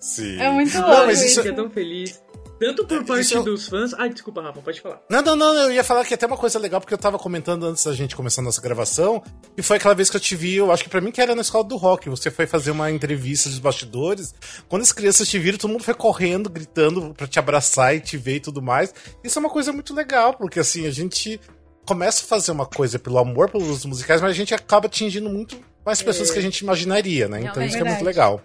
[0.00, 0.40] Sim.
[0.40, 2.20] É muito louco isso, é tão feliz.
[2.62, 3.92] Tanto por parte Isso- dos fãs.
[3.94, 5.00] Ai, desculpa, Rafa, pode falar.
[5.10, 7.18] Não, não, não, eu ia falar que é até uma coisa legal, porque eu tava
[7.18, 9.22] comentando antes da gente começar a nossa gravação,
[9.56, 11.34] e foi aquela vez que eu te vi, eu acho que pra mim que era
[11.34, 14.34] na escola do rock, você foi fazer uma entrevista dos bastidores,
[14.68, 18.16] quando as crianças te viram, todo mundo foi correndo, gritando pra te abraçar e te
[18.16, 18.94] ver e tudo mais.
[19.24, 21.40] Isso é uma coisa muito legal, porque assim, a gente
[21.84, 25.58] começa a fazer uma coisa pelo amor pelos musicais, mas a gente acaba atingindo muito
[25.84, 27.40] mais pessoas que a gente imaginaria, né?
[27.40, 27.68] Então Realmente.
[27.70, 28.40] isso que é muito legal.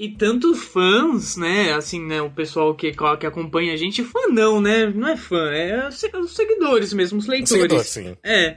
[0.00, 1.74] E tanto fãs, né?
[1.74, 2.22] Assim, né?
[2.22, 4.86] O pessoal que, que acompanha a gente, fã não, né?
[4.86, 7.50] Não é fã, é se- os seguidores mesmo, os leitores.
[7.50, 8.16] Seguidor, sim.
[8.24, 8.56] É.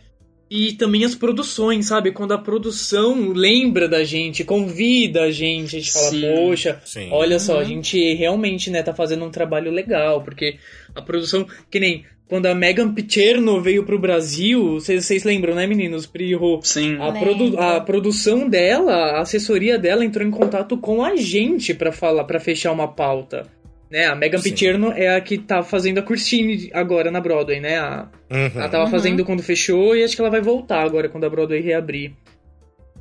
[0.49, 2.11] E também as produções, sabe?
[2.11, 6.21] Quando a produção lembra da gente, convida a gente, a gente fala, Sim.
[6.21, 7.09] poxa, Sim.
[7.11, 10.57] olha só, a gente realmente, né, tá fazendo um trabalho legal, porque
[10.95, 16.07] a produção, que nem quando a Megan Picherno veio pro Brasil, vocês lembram, né, meninos?
[16.07, 16.59] Pri Rô?
[16.63, 16.97] Sim.
[16.99, 21.91] A, produ- a produção dela, a assessoria dela entrou em contato com a gente pra
[21.91, 23.45] falar, para fechar uma pauta.
[23.91, 24.07] Né?
[24.07, 24.49] A Megan Sim.
[24.49, 27.77] Picherno é a que tá fazendo a Christine agora na Broadway, né?
[27.77, 28.49] A, Uhum.
[28.55, 31.61] ela tava fazendo quando fechou e acho que ela vai voltar agora quando a Broadway
[31.61, 32.13] reabrir.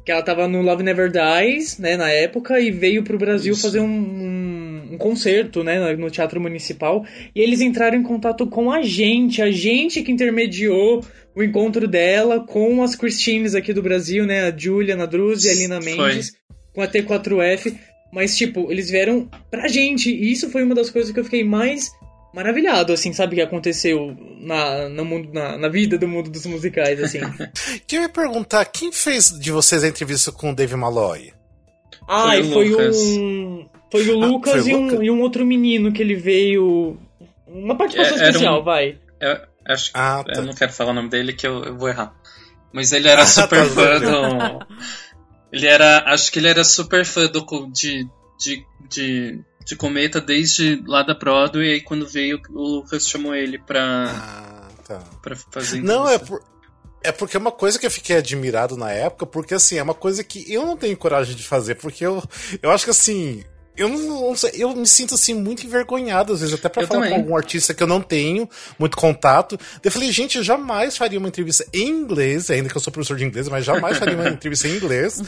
[0.05, 3.63] Que ela tava no Love Never Dies, né, na época, e veio pro Brasil Isso.
[3.63, 4.52] fazer um, um,
[4.93, 7.05] um concerto, né, no Teatro Municipal.
[7.35, 11.03] E eles entraram em contato com a gente, a gente que intermediou
[11.35, 15.55] o encontro dela com as Christines aqui do Brasil, né, a Julia Nadruz e a
[15.55, 15.95] Lina Foi.
[15.95, 16.33] Mendes,
[16.75, 17.75] com a T4F.
[18.13, 21.43] Mas, tipo, eles vieram pra gente, e isso foi uma das coisas que eu fiquei
[21.43, 21.91] mais
[22.35, 27.03] maravilhado, assim, sabe, que aconteceu na, no mundo, na, na vida do mundo dos musicais,
[27.03, 27.21] assim.
[27.87, 31.33] Queria perguntar, quem fez de vocês a entrevista com o Dave Malloy?
[32.09, 32.97] Ah, foi Lucas.
[32.97, 33.52] um.
[33.93, 35.01] Foi o Ah, Lucas, foi o e, um, Lucas?
[35.07, 36.99] e um outro menino que ele veio.
[37.47, 38.99] Uma participação É, especial, um- vai.
[39.21, 40.33] Eu acho Ah, tá.
[40.41, 42.13] Eu não quero falar o nome dele que eu, eu vou errar.
[42.73, 44.67] Mas ele era super Tá fã do.
[45.53, 45.99] Ele era.
[46.07, 48.09] Acho que ele era super fã do, de,
[48.41, 51.69] de, de, de Cometa desde lá da Broadway.
[51.69, 54.99] E aí quando veio, o Lucas chamou ele pra, Ah, tá.
[55.21, 55.83] pra fazer.
[55.83, 56.43] Não, é, por,
[57.05, 59.93] é porque é uma coisa que eu fiquei admirado na época, porque assim, é uma
[59.95, 62.23] coisa que eu não tenho coragem de fazer, porque eu,
[62.63, 63.45] eu acho que assim.
[63.77, 66.87] Eu não, não sei, eu me sinto assim muito envergonhado, às vezes, até pra Eu
[66.87, 67.15] falar também.
[67.15, 69.59] com algum artista que eu não tenho muito contato.
[69.83, 73.17] Eu falei, gente, eu jamais faria uma entrevista em inglês, ainda que eu sou professor
[73.17, 75.23] de inglês, mas jamais faria uma entrevista em inglês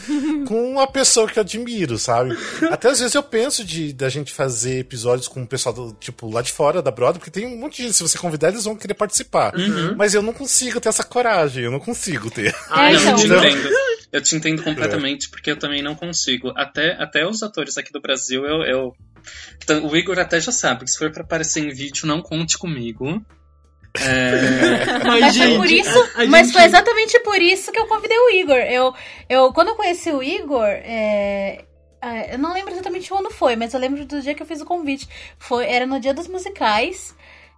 [0.47, 2.37] com uma pessoa que eu admiro, sabe?
[2.69, 6.29] Até às vezes eu penso de da gente fazer episódios com o pessoal do, tipo,
[6.29, 8.63] lá de fora da Broadway, porque tem um monte de gente, se você convidar, eles
[8.65, 9.53] vão querer participar.
[9.97, 12.55] Mas eu não consigo ter essa coragem, eu não consigo ter.
[12.69, 13.17] Ah, É, não, então.
[13.17, 13.84] te Não.
[14.15, 14.17] Entendo.
[14.17, 16.51] Eu te entendo completamente, porque eu também não consigo.
[16.55, 18.61] Até, até os atores aqui do Brasil, eu.
[18.63, 18.93] eu...
[19.63, 22.57] Então, o Igor até já sabe que se for pra aparecer em vídeo, não conte
[22.57, 23.21] comigo.
[23.99, 27.71] É, Mas, Mas foi gente, por isso, a- a mas gente- foi exatamente por isso
[27.71, 28.57] que eu convidei o Igor.
[28.57, 28.93] Eu,
[29.29, 31.63] eu quando eu conheci o Igor, é,
[32.01, 34.59] ah, eu não lembro exatamente quando foi, mas eu lembro do dia que eu fiz
[34.61, 35.07] o convite.
[35.39, 37.15] Foi, era no dia dos musicais.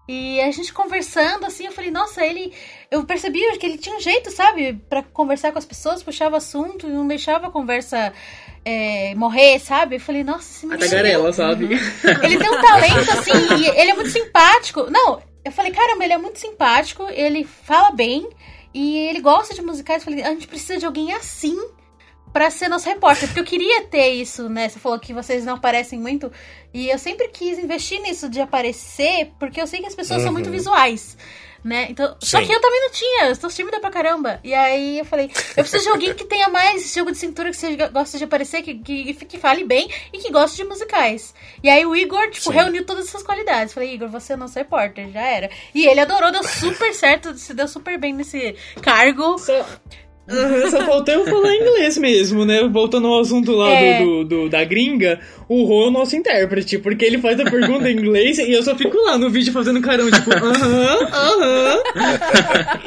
[0.07, 2.53] E a gente conversando, assim, eu falei, nossa, ele.
[2.89, 6.87] Eu percebi que ele tinha um jeito, sabe, Pra conversar com as pessoas, puxava assunto
[6.87, 8.13] e não deixava a conversa
[8.63, 9.95] é, morrer, sabe?
[9.95, 10.89] Eu falei, nossa, esse A menino.
[10.89, 11.65] tagarela, sabe?
[12.23, 14.89] Ele tem um talento, assim, ele é muito simpático.
[14.89, 18.27] Não, eu falei, caramba, ele é muito simpático, ele fala bem
[18.73, 20.01] e ele gosta de musicais.
[20.01, 21.57] Eu falei, a gente precisa de alguém assim
[22.37, 24.69] pra ser nosso repórter, porque eu queria ter isso, né?
[24.69, 26.31] Você falou que vocês não aparecem muito,
[26.71, 30.31] e eu sempre quis investir nisso de aparecer, porque eu sei que as pessoas são
[30.31, 30.51] muito Uhum.
[30.51, 31.17] visuais.
[31.63, 31.87] Né?
[31.89, 32.45] Então, só Sim.
[32.45, 34.39] que eu também não tinha, eu sou tímida pra caramba.
[34.43, 35.25] E aí eu falei,
[35.57, 38.23] eu preciso de alguém que tenha mais esse jogo de cintura, que seja, gosta de
[38.23, 41.33] aparecer, que, que, que fale bem e que goste de musicais.
[41.63, 42.53] E aí o Igor, tipo, Sim.
[42.53, 43.73] reuniu todas essas qualidades.
[43.73, 45.49] Falei, Igor, você é nosso repórter, já era.
[45.73, 49.37] E ele adorou, deu super certo, se deu super bem nesse cargo.
[49.39, 49.65] Só,
[50.29, 52.67] Aham, só faltou eu falar inglês mesmo, né?
[52.67, 53.99] Voltando ao assunto lá É.
[54.03, 57.45] do, do- do- da gringa, o Rô é o nosso intérprete, porque ele faz a
[57.49, 61.77] pergunta em inglês e eu só fico lá no vídeo fazendo carão, tipo, aham, aham.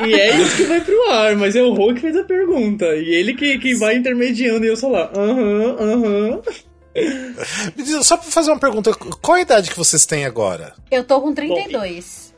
[0.06, 2.84] E é isso que vai pro ar, mas é o Rô que fez a pergunta.
[2.96, 6.40] E ele que, que vai intermediando e eu só lá, aham, aham.
[7.76, 10.74] Me diz, Só pra fazer uma pergunta, qual a idade que vocês têm agora?
[10.90, 12.34] Eu tô com 32.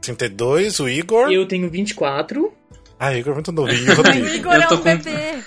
[0.00, 1.30] 32, o Igor?
[1.30, 2.52] Eu tenho 24.
[3.02, 4.26] Ah, Igor é muito novinho, O Rodrigo.
[4.28, 5.42] Igor Eu é tô um com- bebê.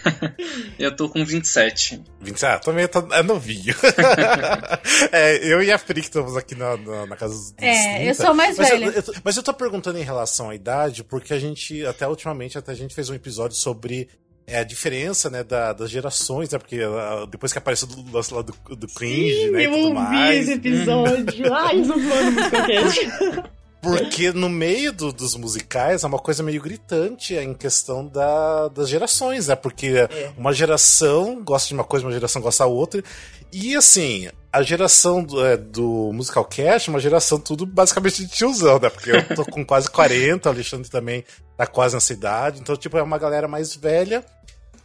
[0.79, 2.01] eu tô com 27.
[2.19, 3.75] 20, ah, também tá, é novinho.
[5.11, 8.03] É, eu e a Pri que estamos aqui na, na, na casa dos É, 30.
[8.09, 8.85] eu sou mais mas velha.
[8.85, 12.07] Eu, eu tô- mas eu tô perguntando em relação à idade, porque a gente, até
[12.07, 14.09] ultimamente, até a gente fez um episódio sobre
[14.47, 18.33] é, a diferença, né, da- das gerações, né, porque ah, depois que apareceu do lance
[18.33, 20.39] lá do, do cringe, Sim, né, e eu tudo ouvi mais.
[20.49, 21.53] esse episódio.
[21.53, 23.43] Ai, eu sou fã do Musicalcast.
[23.83, 28.87] Porque no meio do- dos musicais é uma coisa meio gritante em questão da- das
[28.87, 29.55] gerações, né?
[29.55, 33.03] Porque uma geração gosta de uma coisa, uma geração gosta da outra.
[33.51, 38.31] E assim, a geração do, é, do Musical Cast é uma geração tudo basicamente de
[38.31, 38.89] tiozão, né?
[38.89, 41.23] Porque eu tô com quase 40, o Alexandre também
[41.57, 42.59] tá quase nessa idade.
[42.61, 44.23] Então, tipo, é uma galera mais velha.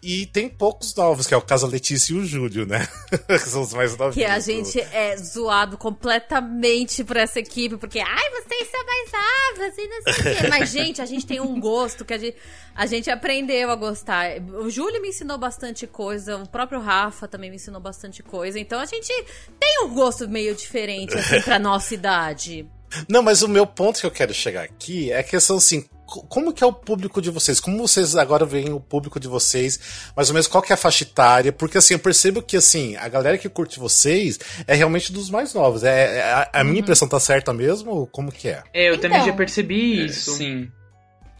[0.02, 2.86] E tem poucos novos, que é o caso da Letícia e o Júlio, né?
[3.26, 4.14] que são os mais novinhos.
[4.14, 9.78] Que a gente é zoado completamente por essa equipe, porque, ai, vocês são mais novas
[9.78, 10.48] e não sei o quê.
[10.48, 12.36] Mas, gente, a gente tem um gosto que a gente,
[12.74, 14.40] a gente aprendeu a gostar.
[14.62, 18.58] O Júlio me ensinou bastante coisa, o próprio Rafa também me ensinou bastante coisa.
[18.58, 19.12] Então a gente
[19.58, 22.68] tem um gosto meio diferente, assim, pra nossa idade.
[23.08, 25.84] Não, mas o meu ponto que eu quero chegar aqui é a questão assim,
[26.28, 27.60] como que é o público de vocês?
[27.60, 29.78] Como vocês agora veem o público de vocês?
[30.16, 31.52] Mais ou menos qual que é a faixa etária?
[31.52, 35.52] Porque assim, eu percebo que assim, a galera que curte vocês é realmente dos mais
[35.52, 35.84] novos.
[35.84, 37.90] É, é- a, a minha impressão tá certa mesmo?
[37.90, 38.62] Ou Como que é?
[38.72, 39.28] É, eu também Então.
[39.30, 40.32] já percebi isso.
[40.32, 40.70] Sim.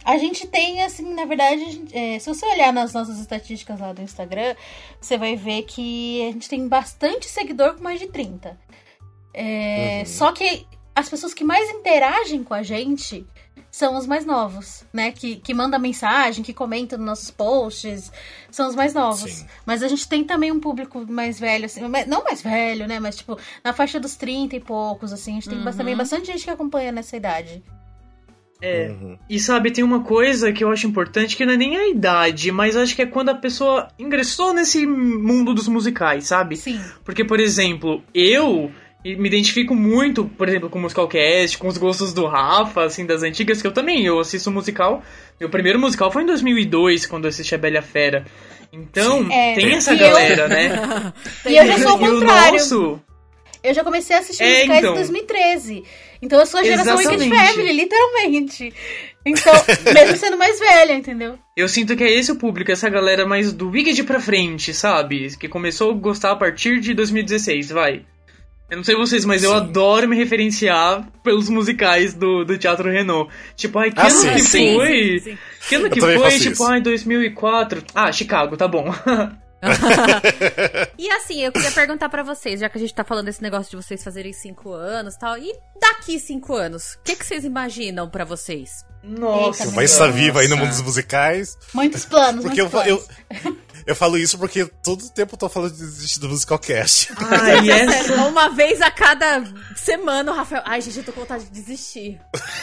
[0.04, 3.92] A gente tem, assim, na verdade, gente- é, se você olhar nas nossas estatísticas lá
[3.92, 4.54] do Instagram,
[5.00, 8.56] você vai ver que a gente tem bastante seguidor com mais de 30.
[9.34, 13.26] É, Só que as pessoas que mais interagem com a gente
[13.70, 15.12] são os mais novos, né?
[15.12, 18.10] Que, que manda mensagem, que comenta nos nossos posts,
[18.50, 19.30] são os mais novos.
[19.32, 19.46] Sim.
[19.66, 22.98] Mas a gente tem também um público mais velho, assim, não mais velho, né?
[23.00, 25.64] Mas, tipo, na faixa dos 30 e poucos, assim, a gente tem Uhum.
[25.64, 27.62] bas- também bastante gente que acompanha nessa idade.
[28.60, 28.88] É.
[28.90, 29.16] Uhum.
[29.30, 32.50] E sabe, tem uma coisa que eu acho importante que não é nem a idade,
[32.50, 36.56] mas acho que é quando a pessoa ingressou nesse mundo dos musicais, sabe?
[36.56, 36.80] Sim.
[37.04, 38.72] Porque, por exemplo, eu
[39.04, 43.22] me identifico muito, por exemplo, com o Musicalcast, com os gostos do Rafa, assim, das
[43.22, 45.02] antigas, que eu também, eu assisto musical.
[45.38, 48.24] Meu primeiro musical foi em 2002, quando eu assisti a Bela Fera.
[48.72, 51.12] Então, É, tem essa e eu- galera, né?
[51.46, 52.52] E eu já sou o E o contrário.
[52.58, 53.00] nosso...
[53.62, 54.92] Eu já comecei a assistir É, musicais então.
[54.92, 55.84] em 2013.
[56.22, 57.28] Então eu sou a geração Wicked.
[57.28, 58.72] Family, literalmente.
[59.26, 59.52] Então,
[59.94, 61.36] mesmo sendo mais velha, entendeu?
[61.56, 65.36] Eu sinto que é esse o público, essa galera mais do Wicked pra frente, sabe?
[65.36, 68.02] Que começou a gostar a partir de 2016, vai.
[68.70, 69.56] Eu não sei vocês, mas eu Sim.
[69.56, 73.32] adoro me referenciar pelos musicais do, do Teatro Renault.
[73.56, 75.20] Tipo, ai, que Ah, ano sim, que sim, foi?
[75.24, 75.38] sim, sim.
[75.68, 76.38] Que ano Eu que foi?
[76.38, 76.64] Tipo, isso.
[76.66, 77.82] ai, 2004.
[77.94, 78.84] Ah, Chicago, tá bom.
[80.96, 83.70] E assim, eu queria perguntar pra vocês, já que a gente tá falando desse negócio
[83.76, 87.44] de vocês fazerem cinco anos e tal, e daqui cinco anos, o que, que vocês
[87.44, 88.84] imaginam pra vocês?
[89.02, 89.64] Nossa.
[89.64, 91.56] Eita, Vai estar viva aí no mundo dos musicais.
[91.74, 93.44] Muitos planos, Porque eu, muitos eu, planos.
[93.44, 93.56] eu
[93.94, 97.10] falo isso porque todo tempo eu tô falando de desistir do Musicalcast.
[97.16, 97.64] Ai.
[97.88, 99.44] Sério, uma vez a cada
[99.76, 100.62] semana o Rafael.
[100.66, 102.20] Ai, gente, eu tô com vontade de desistir.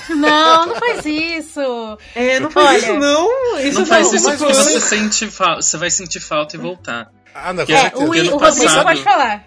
[0.10, 1.98] Não, não faz isso.
[2.14, 3.60] É, não faz Olha, isso não.
[3.60, 7.10] Isso Não faz não, isso porque você- sente fa- você vai sentir falta e voltar.
[7.34, 9.44] Ah, não, com É, É, o, Porque I- ano o Rodrigo passado- pode falar.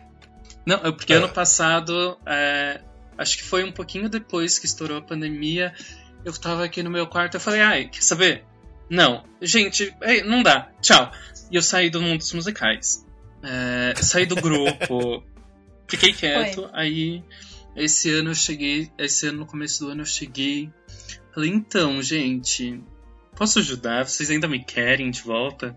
[0.67, 1.17] Não, é porque Ah.
[1.17, 2.81] ano passado, é,
[3.17, 5.73] acho que foi um pouquinho depois que estourou a pandemia,
[6.25, 8.45] eu tava aqui no meu quarto eu falei, ai, quer saber?
[8.91, 11.13] Não, gente, não dá, tchau.
[11.51, 13.07] E eu saí do mundo dos musicais.
[13.43, 15.23] É, saí do grupo,
[15.87, 17.23] fiquei quieto, aí
[17.77, 20.71] esse ano eu cheguei, esse ano no começo do ano eu cheguei,
[21.33, 22.83] falei, então, gente,
[23.37, 24.05] posso ajudar?
[24.07, 25.77] Vocês ainda me querem de volta?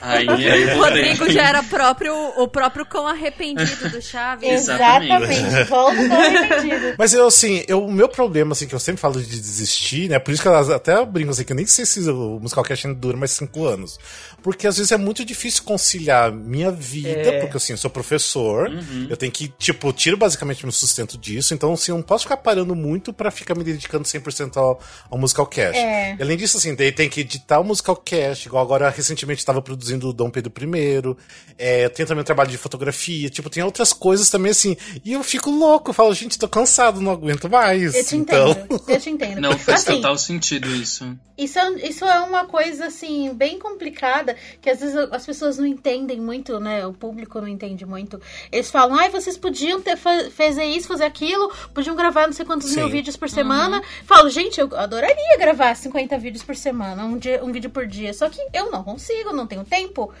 [0.00, 0.80] Aí, aí eu O.
[0.82, 4.48] Rodrigo já era próprio, o próprio cão arrependido do Chaves.
[4.48, 5.32] Exatamente.
[5.34, 5.68] Exatamente.
[5.68, 6.94] Volta do arrependido.
[6.98, 10.18] Mas eu, assim, eu, o meu problema, assim, que eu sempre falo de desistir, né?
[10.18, 12.98] Por isso que elas até brinco, assim, que eu nem sei se o Musicalcast ainda
[12.98, 13.98] dura mais cinco anos.
[14.42, 17.40] Porque às vezes é muito difícil conciliar minha vida, É.
[17.40, 19.06] porque assim, eu sou professor, Uhum.
[19.10, 22.36] eu tenho que, tipo, tiro basicamente meu sustento disso, então, assim, eu não posso ficar
[22.38, 25.76] parando muito pra ficar me dedicando 100% ao, ao Musicalcast.
[25.78, 26.16] É.
[26.18, 30.12] Além disso, assim, daí tem que editar o Musicalcast, igual agora recentemente estava produzindo o
[30.12, 31.16] Dom Pedro I,
[31.58, 35.12] é, eu tenho também um trabalho de fotografia, tipo, tem outras coisas também, assim, e
[35.12, 37.94] eu fico louco, eu falo, gente, tô cansado, não aguento mais.
[37.94, 38.84] Eu te então, entendo.
[38.88, 39.40] Eu te entendo.
[39.40, 41.16] Não, faz assim, total sentido isso.
[41.36, 45.66] Isso é, isso é uma coisa, assim, bem complicada, que às vezes as pessoas não
[45.66, 46.84] entendem muito, né?
[46.84, 48.20] O público não entende muito.
[48.50, 52.44] Eles falam, ai, vocês podiam ter fa fazer isso, fazer aquilo, podiam gravar não sei
[52.44, 52.80] quantos Sim.
[52.80, 53.82] mil vídeos por semana.
[54.04, 58.12] Falo, gente, eu adoraria gravar 50 vídeos por semana, um, dia, um vídeo por dia.
[58.12, 60.12] Só que eu não consigo, não tenho tempo.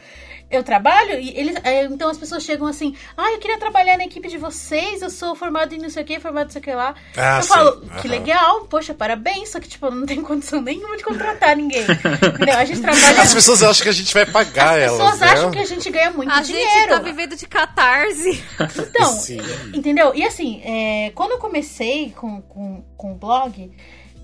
[0.50, 1.56] Eu trabalho e eles.
[1.62, 5.10] é, Então as pessoas chegam assim, ah, eu queria trabalhar na equipe de vocês, eu
[5.10, 6.94] sou formado em não sei o que, formado em não sei o que lá.
[7.18, 7.48] Ah, eu sim.
[7.50, 8.08] falo, que Aham.
[8.08, 11.82] legal, poxa, parabéns, só que, tipo, eu não tenho condição nenhuma de contratar ninguém.
[11.82, 12.56] Entendeu?
[12.56, 13.20] A gente trabalha.
[13.20, 15.26] as pessoas acham que a gente vai pagar As elas, pessoas né?
[15.28, 16.70] acham que a gente ganha muito A dinheiro.
[16.70, 18.42] gente tá vivendo de catarse.
[18.78, 19.38] Então, Sim.
[19.74, 20.14] entendeu?
[20.14, 23.70] E assim, é, quando eu comecei com, com, com o blog,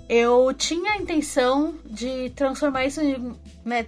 [0.09, 3.85] eu tinha a intenção de transformar isso em, né,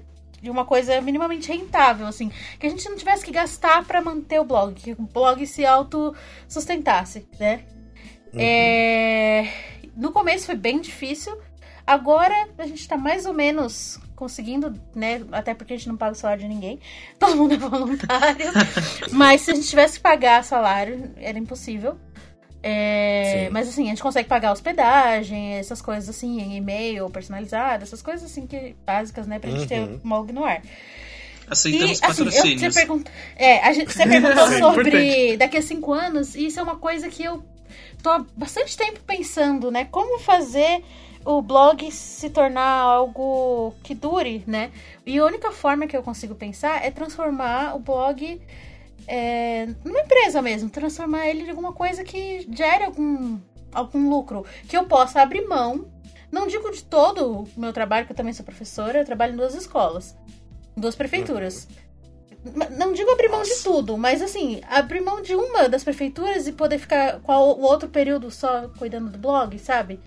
[0.47, 2.31] de uma coisa minimamente rentável, assim,
[2.61, 5.67] que a gente não tivesse que gastar pra manter o blog, que o blog se
[5.67, 7.65] autossustentasse, né?
[8.33, 9.49] É,
[9.97, 11.37] no começo foi bem difícil.
[11.85, 15.21] Agora a gente tá mais ou menos conseguindo, né?
[15.33, 16.79] Até porque a gente não paga o salário de ninguém.
[17.19, 18.47] Todo mundo é voluntário.
[19.11, 21.99] Mas se a gente tivesse que pagar salário, era impossível.
[22.69, 28.03] É, mas assim, a gente consegue pagar hospedagem, essas coisas assim, em e-mail personalizado, essas
[28.03, 29.95] coisas assim que básicas, né, pra gente ter Uhum.
[29.95, 30.61] o blog no ar.
[31.49, 32.75] Aceitamos E, assim, eu, você, patrocínios.
[32.75, 35.37] pergunta, é, a gente, você perguntou Sim, sobre importante.
[35.37, 37.43] daqui a cinco anos, e isso é uma coisa que eu
[38.03, 39.87] tô há bastante tempo pensando, né?
[39.91, 40.83] Como fazer
[41.25, 44.71] o blog se tornar algo que dure, né?
[45.05, 48.41] E a única forma que eu consigo pensar é transformar o blog
[49.07, 53.39] é, numa empresa mesmo, transformar ele em alguma coisa que gere algum,
[53.73, 55.87] algum lucro, que eu possa abrir mão.
[56.31, 59.37] Não digo de todo o meu trabalho, que eu também sou professora, eu trabalho em
[59.37, 60.17] duas escolas,
[60.77, 61.69] em duas prefeituras.
[62.79, 66.53] Não digo abrir mão de tudo, mas assim, abrir mão de uma das prefeituras e
[66.53, 69.99] poder ficar com o outro período só cuidando do blog, sabe?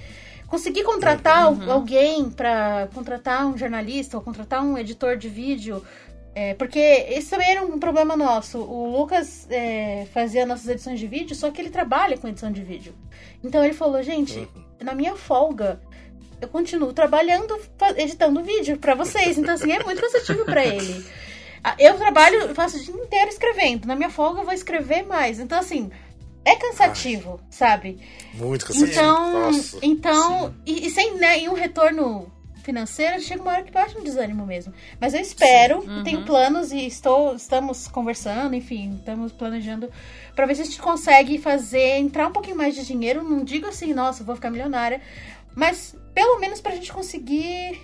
[0.48, 5.84] Conseguir contratar al- alguém pra contratar um jornalista ou contratar um editor de vídeo.
[6.42, 8.60] É, porque esse também era um problema nosso.
[8.60, 12.64] O Lucas é, fazia nossas edições de vídeo, só que ele trabalha com edição de
[12.64, 12.96] vídeo.
[13.44, 14.48] Então ele falou, gente,
[14.82, 15.82] na minha folga,
[16.40, 17.60] eu continuo trabalhando,
[17.98, 19.38] editando vídeo pra vocês.
[19.38, 21.06] Então, assim, é muito cansativo pra ele.
[21.62, 23.86] Ah, Eu trabalho, faço o dia inteiro escrevendo.
[23.86, 25.42] Na minha folga eu vou escrever mais.
[25.42, 25.92] Então, assim,
[26.46, 28.00] é cansativo, sabe?
[28.36, 28.92] Muito cansativo.
[28.94, 29.80] Então, Nossa.
[29.82, 32.32] então e, e sem né, e um retorno
[32.70, 34.72] financeiro, chega uma hora que bate um desânimo mesmo.
[35.02, 39.90] Mas eu espero, e tenho planos e estou, estamos conversando, enfim, estamos planejando
[40.36, 43.24] pra ver se a gente consegue fazer entrar um pouquinho mais de dinheiro.
[43.24, 45.02] Não digo assim, nossa, vou ficar milionária,
[45.56, 47.82] mas pelo menos pra gente conseguir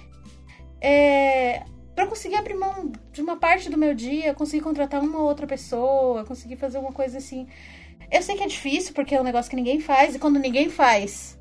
[0.80, 1.64] é,
[1.96, 5.48] para conseguir abrir mão de uma parte do meu dia, conseguir contratar uma ou outra
[5.48, 7.48] pessoa, conseguir fazer alguma coisa assim.
[8.12, 10.70] Eu sei que é difícil, porque é um negócio que ninguém faz, e quando ninguém
[10.70, 11.40] faz,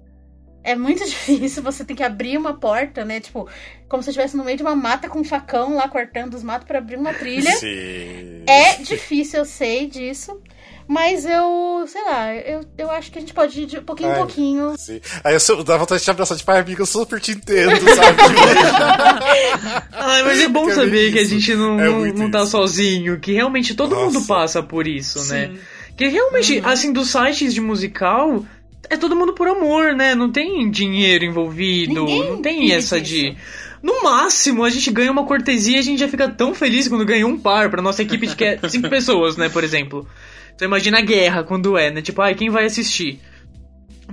[0.64, 1.62] é muito difícil.
[1.62, 3.20] Você tem que abrir uma porta, né?
[3.20, 3.46] Tipo,
[3.88, 6.66] como se estivesse no meio de uma mata com um facão lá cortando os matos
[6.66, 7.52] para abrir uma trilha.
[7.58, 8.42] Sim.
[8.48, 10.40] É difícil, eu sei disso.
[10.86, 14.16] Mas eu, sei lá, eu, eu acho que a gente pode ir de pouquinho em
[14.16, 14.74] pouquinho.
[14.76, 15.00] Sim.
[15.22, 17.70] Aí eu sou, dá vontade de te abraçar de pai amigo, eu super te entendo,
[17.94, 18.18] sabe?
[19.92, 22.50] Ai, mas é bom é saber que a gente não, É não, tá isso.
[22.50, 24.26] sozinho, que realmente todo mundo Nossa.
[24.26, 25.52] passa por isso, né?
[25.96, 28.44] Que realmente, assim, dos sites de musical,
[28.90, 30.14] é todo mundo por amor, né?
[30.14, 33.14] Não tem dinheiro envolvido, Ninguém não tem essa disso.
[33.14, 33.36] de.
[33.82, 37.04] No máximo, a gente ganha uma cortesia e a gente já fica tão feliz quando
[37.04, 40.08] ganha um par pra nossa equipe de que é cinco pessoas, né, por exemplo.
[40.54, 42.00] Então imagina a guerra quando é, né?
[42.00, 43.20] Tipo, ai, quem vai assistir?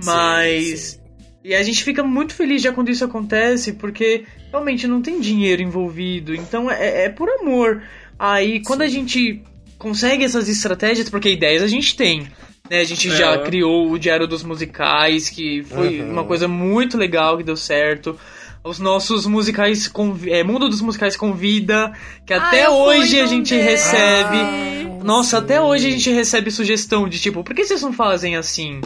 [0.04, 0.64] Mas.
[0.64, 1.02] Sim, sim.
[1.44, 5.60] E a gente fica muito feliz já quando isso acontece, porque realmente não tem dinheiro
[5.60, 7.82] envolvido, então é, é por amor.
[8.16, 9.42] Aí quando a gente
[9.76, 12.28] consegue essas estratégias, porque ideias a gente tem.
[12.72, 12.80] Né?
[12.80, 13.38] A gente já É.
[13.38, 16.10] criou o Diário dos Musicais, que foi Uhum.
[16.10, 18.18] uma coisa muito legal que deu certo.
[18.64, 19.90] Os nossos musicais,
[20.28, 21.92] é, Mundo dos Musicais Convida,
[22.24, 23.70] que Ah, até fui hoje a gente desses.
[23.90, 24.36] recebe.
[24.38, 28.36] Ah, Nossa, até hoje a gente recebe sugestão de tipo, por que vocês não fazem
[28.36, 28.80] assim?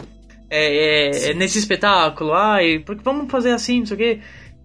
[0.49, 4.19] É, é, é nesse espetáculo, ai, porque vamos fazer assim, não sei o quê.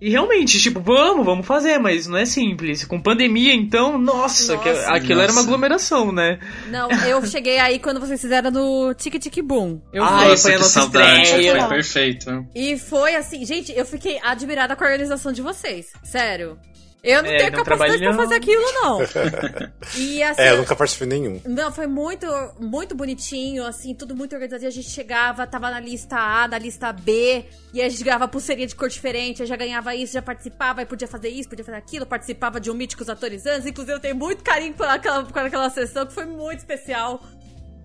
[0.05, 2.85] E realmente, tipo, vamos, vamos fazer, mas não é simples.
[2.85, 4.91] Com pandemia, então, nossa, que- Nossa.
[4.93, 5.47] aquilo era uma Nossa.
[5.47, 6.41] aglomeração, né?
[6.73, 9.81] Não, eu cheguei aí quando vocês fizeram no Tic Tic Boom.
[9.93, 11.61] Eu Ai, Nossa, foi a nossa saudade, estreia.
[11.61, 12.47] foi perfeito.
[12.53, 15.87] E foi assim, gente, eu fiquei admirada com a organização de vocês.
[16.03, 16.59] Sério.
[17.03, 19.01] Eu não É, tenho não capacidade pra fazer aquilo, não.
[19.97, 20.41] E assim.
[20.41, 21.41] É, eu nunca participei nenhum.
[21.45, 22.27] Não, foi muito,
[22.61, 24.63] muito bonitinho, assim, tudo muito organizado.
[24.63, 27.45] E a gente chegava, tava na lista A, na lista B,
[27.75, 30.87] e a gente ganhava pulseirinha de cor diferente, aí já ganhava isso, já participava, e
[30.87, 33.67] podia fazer isso, podia fazer aquilo, participava de um Míticos Atores Anos.
[33.67, 37.21] Inclusive, eu tenho muito carinho por aquela, por aquela sessão, que foi muito especial.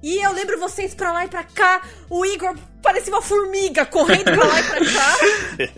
[0.04, 4.26] E eu lembro vocês pra lá e pra cá, o Igor parecia uma formiga correndo
[4.26, 5.18] pra lá e pra cá.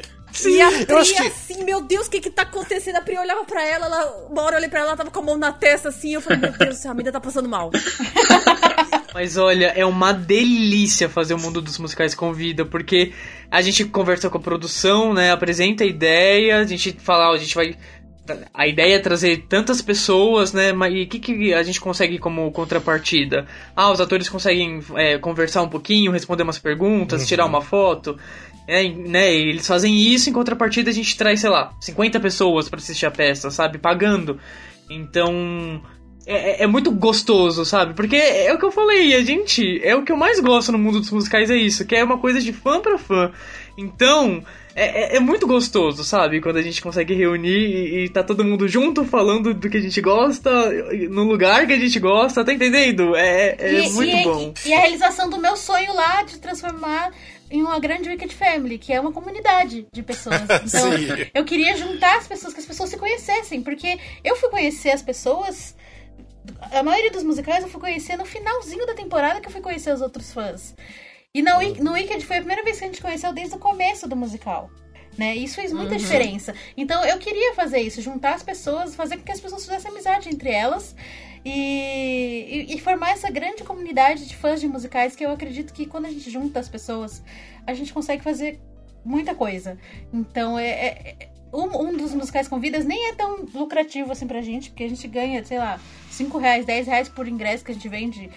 [0.45, 2.97] e a Pri, acho que- assim, meu Deus, o que que tá acontecendo?
[2.97, 5.19] A Pri olhava pra ela, ela, uma hora eu olhei pra ela, ela tava com
[5.19, 7.49] a mão na testa, assim, eu falei, meu Deus do céu, a menina tá passando
[7.49, 7.71] mal.
[9.13, 13.11] Mas olha, é uma delícia fazer o Mundo dos Musicais Convida, porque
[13.49, 15.31] a gente conversa com a produção, né?
[15.31, 17.75] Apresenta a ideia, a gente fala, ó, a gente vai.
[18.53, 20.71] A ideia é trazer tantas pessoas, né?
[20.71, 23.47] Mas e o que, que a gente consegue como contrapartida?
[23.75, 28.19] Ah, os atores conseguem é, conversar um pouquinho, responder umas perguntas, tirar uma foto.
[28.69, 29.33] É, né?
[29.33, 33.11] Eles fazem isso, em contrapartida a gente traz, sei lá, 50 pessoas pra assistir a
[33.11, 33.77] peça, sabe?
[33.79, 34.39] Pagando.
[34.89, 35.81] Então.
[36.27, 37.95] É, é- é muito gostoso, sabe?
[37.95, 39.81] Porque é o que eu falei, a gente.
[39.83, 42.19] É o que eu mais gosto no mundo dos musicais, é isso, que é uma
[42.19, 43.31] coisa de fã pra fã.
[43.75, 44.43] Então,
[44.75, 46.39] é, é- é muito gostoso, sabe?
[46.39, 49.81] Quando a gente consegue reunir e, e tá todo mundo junto falando do que a
[49.81, 50.51] gente gosta,
[51.09, 53.15] no lugar que a gente gosta, tá entendendo?
[53.15, 54.53] É, é E- muito e, bom.
[54.67, 57.09] E a realização do meu sonho lá de transformar
[57.49, 60.35] em uma grande Wicked Family, que é uma comunidade de pessoas.
[60.65, 60.91] Então,
[61.33, 65.01] eu queria juntar as pessoas, que as pessoas se conhecessem, porque eu fui conhecer as
[65.01, 65.75] pessoas.
[66.71, 69.93] A maioria dos musicais eu fui conhecer no finalzinho da temporada que eu fui conhecer
[69.93, 70.75] os outros fãs.
[71.33, 74.07] E Wi- no Wicked foi a primeira vez que a gente conheceu desde o começo
[74.07, 74.69] do musical.
[75.17, 75.35] Né?
[75.35, 76.55] Isso fez muita diferença.
[76.77, 80.29] Então eu queria fazer isso, juntar as pessoas, fazer com que as pessoas fizessem amizade
[80.29, 80.95] entre elas
[81.45, 85.85] e, e- e formar essa grande comunidade de fãs de musicais que eu acredito que
[85.85, 87.23] quando a gente junta as pessoas,
[87.65, 88.59] a gente consegue fazer
[89.05, 89.77] muita coisa.
[90.13, 90.69] Então é.
[90.69, 94.83] é- é- um, um dos musicais convidas nem é tão lucrativo assim pra gente, porque
[94.83, 95.79] a gente ganha, sei lá,
[96.11, 98.29] 5 reais, 10 reais por ingresso que a gente vende.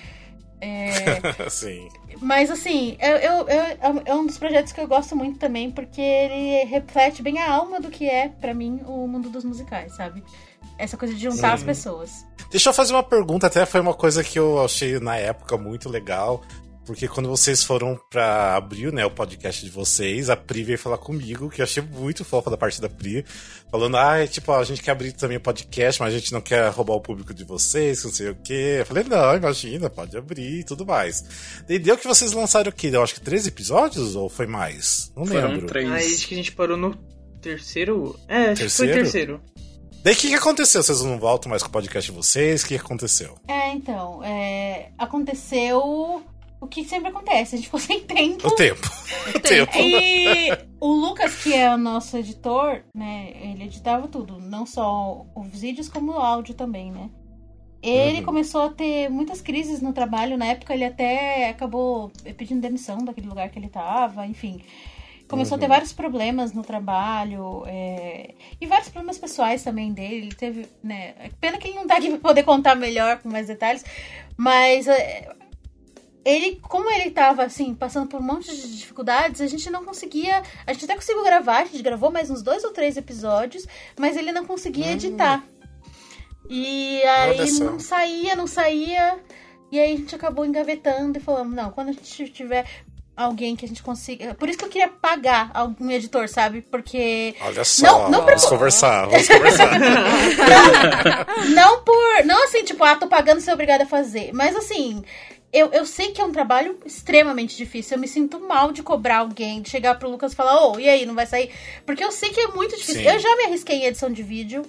[0.59, 0.95] É,
[1.51, 1.89] Sim.
[2.23, 6.01] mas assim, eu, eu- eu- é um dos projetos que eu gosto muito também, porque
[6.01, 10.23] ele reflete bem a alma do que é, pra mim, o mundo dos musicais, sabe?
[10.83, 12.27] Essa coisa de juntar as pessoas.
[12.51, 15.89] Deixa eu fazer uma pergunta, até foi uma coisa que eu achei na época muito
[15.89, 16.43] legal.
[16.85, 20.99] Porque quando vocês foram pra abrir né, o podcast de vocês, a Pri veio falar
[20.99, 23.25] comigo, que eu achei muito fofa da parte da Pri,
[23.71, 26.41] falando, ah, tipo, ó, a gente quer abrir também o podcast, mas a gente não
[26.41, 28.79] quer roubar o público de vocês, que não sei o quê.
[28.81, 31.63] Eu falei, não, imagina, pode abrir e tudo mais.
[31.69, 32.91] Daí deu que vocês lançaram o quê?
[32.93, 35.13] Eu acho que três episódios ou foi mais?
[35.17, 35.67] Não Foram lembro.
[35.69, 35.89] três.
[35.89, 36.97] Aí acho que a gente parou no
[37.41, 38.19] terceiro.
[38.27, 39.41] É, acho que foi Terceiro?
[40.03, 40.83] Daí o que, que aconteceu?
[40.83, 42.63] Vocês não voltam mais com o podcast de vocês?
[42.63, 43.37] O que, que aconteceu?
[43.47, 46.23] É, então, é, aconteceu
[46.61, 48.47] o que sempre acontece, a gente ficou sem tempo.
[48.47, 48.81] O tempo.
[49.35, 49.73] O tempo.
[49.79, 50.51] E
[50.81, 55.89] o Lucas, que é o nosso editor, né, ele editava tudo, não só os vídeos,
[55.89, 57.09] como o áudio também, né?
[57.83, 58.25] Ele Uhum.
[58.25, 63.29] começou a ter muitas crises no trabalho, na época ele até acabou pedindo demissão daquele
[63.29, 64.61] lugar que ele tava, enfim.
[65.33, 65.71] Começou a ter Uhum.
[65.71, 70.27] vários problemas no trabalho, é, e vários problemas pessoais também dele.
[70.27, 71.15] Ele teve, né?
[71.41, 73.83] Pena que ele não tá aqui pra poder contar melhor, com mais detalhes,
[74.37, 75.35] mas é,
[76.23, 80.43] ele, como ele tava, assim, passando por um monte de dificuldades, a gente não conseguia.
[80.67, 83.67] A gente até conseguiu gravar, a gente gravou mais uns dois ou três episódios,
[83.99, 85.43] mas ele não conseguia editar.
[86.49, 89.19] E aí não saía, não saía.
[89.71, 92.67] E aí a gente acabou engavetando e falamos, não, quando a gente tiver
[93.23, 94.35] alguém que a gente consiga.
[94.35, 96.63] Por isso que eu queria pagar algum editor, sabe?
[96.63, 97.35] Porque.
[97.41, 98.49] Olha só, Não, não vamos preocupa.
[98.51, 99.71] conversar, vamos conversar.
[101.55, 102.25] Não por.
[102.25, 104.31] Não assim, tipo, ah, tô pagando ser obrigada a fazer.
[104.33, 105.03] Mas assim,
[105.53, 107.97] eu, eu sei que é um trabalho extremamente difícil.
[107.97, 110.89] Eu me sinto mal de cobrar alguém, de chegar pro Lucas e falar, ô, e
[110.89, 111.51] aí, não vai sair?
[111.85, 113.03] Porque eu sei que é muito difícil.
[113.03, 113.09] Sim.
[113.09, 114.63] Eu já me arrisquei em edição de vídeo.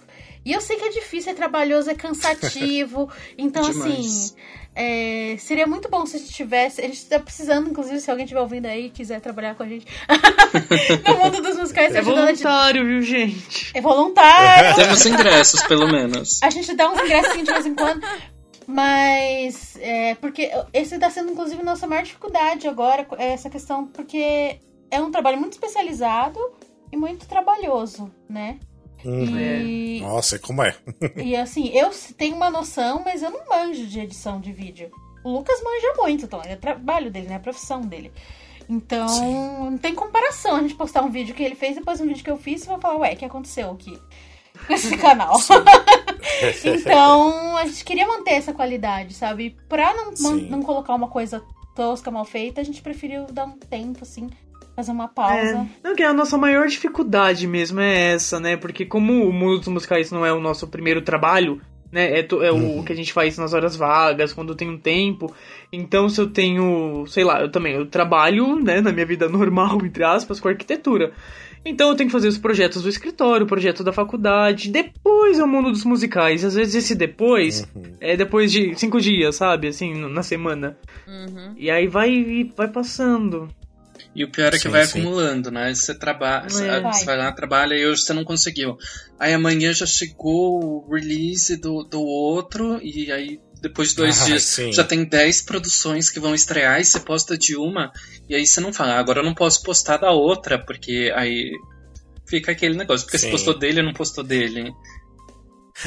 [0.46, 3.10] E eu sei que é difícil, é trabalhoso, é cansativo.
[3.38, 3.90] Então, Demais.
[3.90, 4.36] assim.
[4.76, 6.82] é, seria muito bom se a gente tivesse.
[6.82, 9.68] A gente tá precisando, inclusive, se alguém estiver ouvindo aí e quiser trabalhar com a
[9.68, 9.86] gente
[11.08, 12.44] no mundo dos musicais, É ajudando a gente.
[12.44, 13.72] voluntário, viu, gente?
[13.74, 14.76] É voluntário.
[14.82, 16.42] Temos ingressos, pelo menos.
[16.44, 18.02] A gente dá uns ingressinhos de vez em quando.
[18.68, 24.58] Mas, é, porque esse tá sendo, inclusive, nossa maior dificuldade agora, é essa questão, porque
[24.90, 26.40] é um trabalho muito especializado
[26.92, 28.58] e muito trabalhoso, né?
[29.06, 29.38] Uhum.
[29.38, 30.76] E, Nossa, e como é?
[31.18, 34.92] e assim, eu tenho uma noção, mas eu não manjo de edição de vídeo.
[35.24, 37.36] O Lucas manja muito, então, é trabalho dele, né?
[37.36, 38.12] A profissão dele.
[38.70, 39.70] Então, Sim.
[39.72, 42.32] não tem comparação a gente postar um vídeo que ele fez depois um vídeo que
[42.32, 44.00] eu fiz e vai falar, ué, o que aconteceu aqui?
[44.70, 45.36] Nesse canal.
[46.64, 49.58] então, a gente queria manter essa qualidade, sabe?
[49.68, 51.44] Pra não, não colocar uma coisa
[51.76, 54.30] tosca, mal feita, a gente preferiu dar um tempo, assim,
[54.76, 55.68] fazer uma É, pausa.
[55.84, 58.58] não, que a nossa maior dificuldade mesmo é essa, né?
[58.58, 61.62] Porque como o mundo dos musicais não é o nosso primeiro trabalho,
[61.92, 62.20] né?
[62.20, 65.34] É, é o que a gente faz nas horas vagas, quando tem um tempo.
[65.72, 69.78] Então, se eu tenho, sei lá, eu também eu trabalho, né, na minha vida normal,
[69.86, 71.12] entre aspas, com arquitetura.
[71.66, 75.44] Então eu tenho que fazer os projetos do escritório, o projeto da faculdade, depois é
[75.46, 76.44] o mundo dos musicais.
[76.44, 77.66] Às vezes esse depois
[78.02, 79.70] é depois de cinco dias, sabe?
[79.70, 80.76] Assim, na semana.
[81.08, 81.54] Uhum.
[81.56, 83.48] E aí vai, vai passando.
[84.16, 85.00] E o pior é que Sim, vai sim.
[85.00, 85.74] acumulando, né?
[85.74, 86.82] Você trabalha, É.
[86.92, 88.78] você vai lá, trabalha e hoje você não conseguiu.
[89.20, 94.26] Aí amanhã já chegou o release do, do outro, e aí depois de dois Ah,
[94.26, 94.72] dias sim.
[94.72, 97.92] já tem 10 produções que vão estrear e você posta de uma,
[98.30, 101.50] e aí você não fala, "Ah, agora eu não posso postar da outra, porque aí
[102.28, 103.28] fica aquele negócio, porque Sim.
[103.28, 104.72] você postou dele ou não postou dele.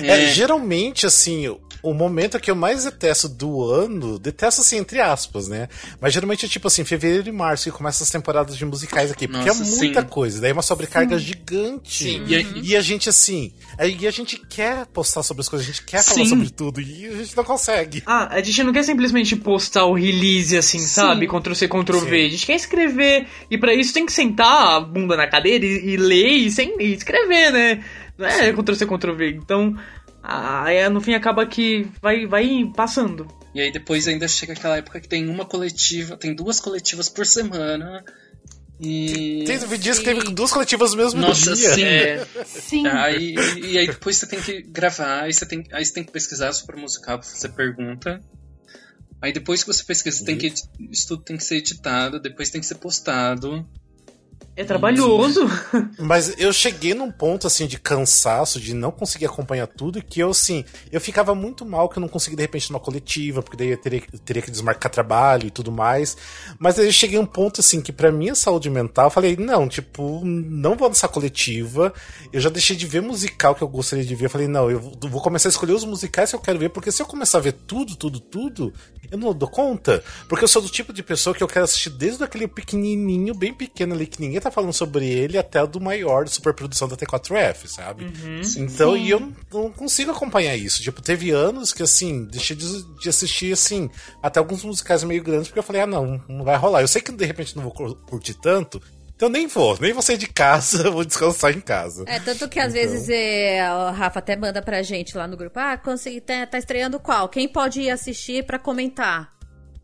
[0.02, 5.48] É, geralmente, assim, o- momento que eu mais detesto do ano, detesto assim, entre aspas,
[5.48, 5.68] né?
[6.00, 9.26] Mas geralmente é tipo assim, fevereiro e março que começa as temporadas de musicais aqui,
[9.26, 10.06] porque Nossa, é muita sim.
[10.08, 12.04] coisa, daí é uma sobrecarga gigante.
[12.04, 15.48] Sim, E, e a, e a gente, assim, aí a gente quer postar sobre as
[15.48, 16.26] coisas, a gente quer falar Sim.
[16.28, 18.02] sobre tudo, e a gente não consegue.
[18.06, 21.26] Ah, a gente não quer simplesmente postar o release assim, sabe?
[21.26, 22.18] Ctrl C, Ctrl V.
[22.20, 22.26] Sim.
[22.26, 23.26] A gente quer escrever.
[23.50, 26.74] E pra isso tem que sentar a bunda na cadeira e, e ler e, sem,
[26.80, 27.84] e escrever, né?
[28.18, 29.30] Não é Ctrl C, Ctrl V.
[29.30, 29.76] Então,
[30.28, 33.26] aí no fim acaba que vai, vai passando.
[33.54, 37.24] E aí depois ainda chega aquela época que tem uma coletiva, tem duas coletivas por
[37.26, 38.04] semana.
[38.78, 39.44] E.
[39.46, 41.70] Teve dias que teve duas coletivas no mesmo Nossa, dia.
[41.74, 41.82] sim.
[41.84, 42.86] É, Sim.
[42.86, 46.12] Aí, e aí depois você tem que gravar, aí você tem, aí você tem que
[46.12, 48.20] pesquisar sobre musical, você pergunta.
[49.22, 52.20] Aí depois que você pesquisa, você tem que, edi- isso tudo tem que ser editado,
[52.20, 53.66] depois tem que ser postado.
[54.56, 55.46] É trabalhoso.
[56.00, 60.30] Mas eu cheguei num ponto assim de cansaço, de não conseguir acompanhar tudo, que eu
[60.30, 63.68] assim, eu ficava muito mal que eu não conseguia de repente numa coletiva, porque daí
[63.68, 66.16] eu teria, eu teria que desmarcar trabalho e tudo mais.
[66.58, 69.36] Mas aí eu cheguei a um ponto assim que pra minha saúde mental, eu falei,
[69.36, 71.92] não, tipo, não vou nessa coletiva.
[72.32, 74.26] Eu já deixei de ver musical que eu gostaria de ver.
[74.26, 76.90] Eu falei, não, eu vou começar a escolher os musicais que eu quero ver, porque
[76.90, 78.72] se eu começar a ver tudo, tudo, tudo,
[79.10, 80.02] eu não dou conta.
[80.28, 83.52] Porque eu sou do tipo de pessoa que eu quero assistir desde aquele pequenininho, bem
[83.52, 87.66] pequeno ali, que ninguém tá falando sobre ele, até o do maior, superprodução da T4F,
[87.66, 88.06] sabe?
[88.56, 88.98] Então, Sim.
[89.02, 90.82] e eu não, consigo acompanhar isso.
[90.82, 93.90] Tipo, teve anos que, assim, deixei de, de assistir, assim,
[94.22, 96.80] até alguns musicais meio grandes, porque eu falei, ah, não, não vai rolar.
[96.82, 98.80] Eu sei que de repente não vou cur- curtir tanto,
[99.14, 102.04] então nem vou, nem vou sair de casa, vou descansar em casa.
[102.06, 102.82] É, tanto que às Então.
[102.90, 106.58] vezes é, o Rafa até manda pra gente lá no grupo, ah, consegui, tá, tá
[106.58, 107.28] estreando qual?
[107.28, 109.34] Quem pode ir assistir pra comentar?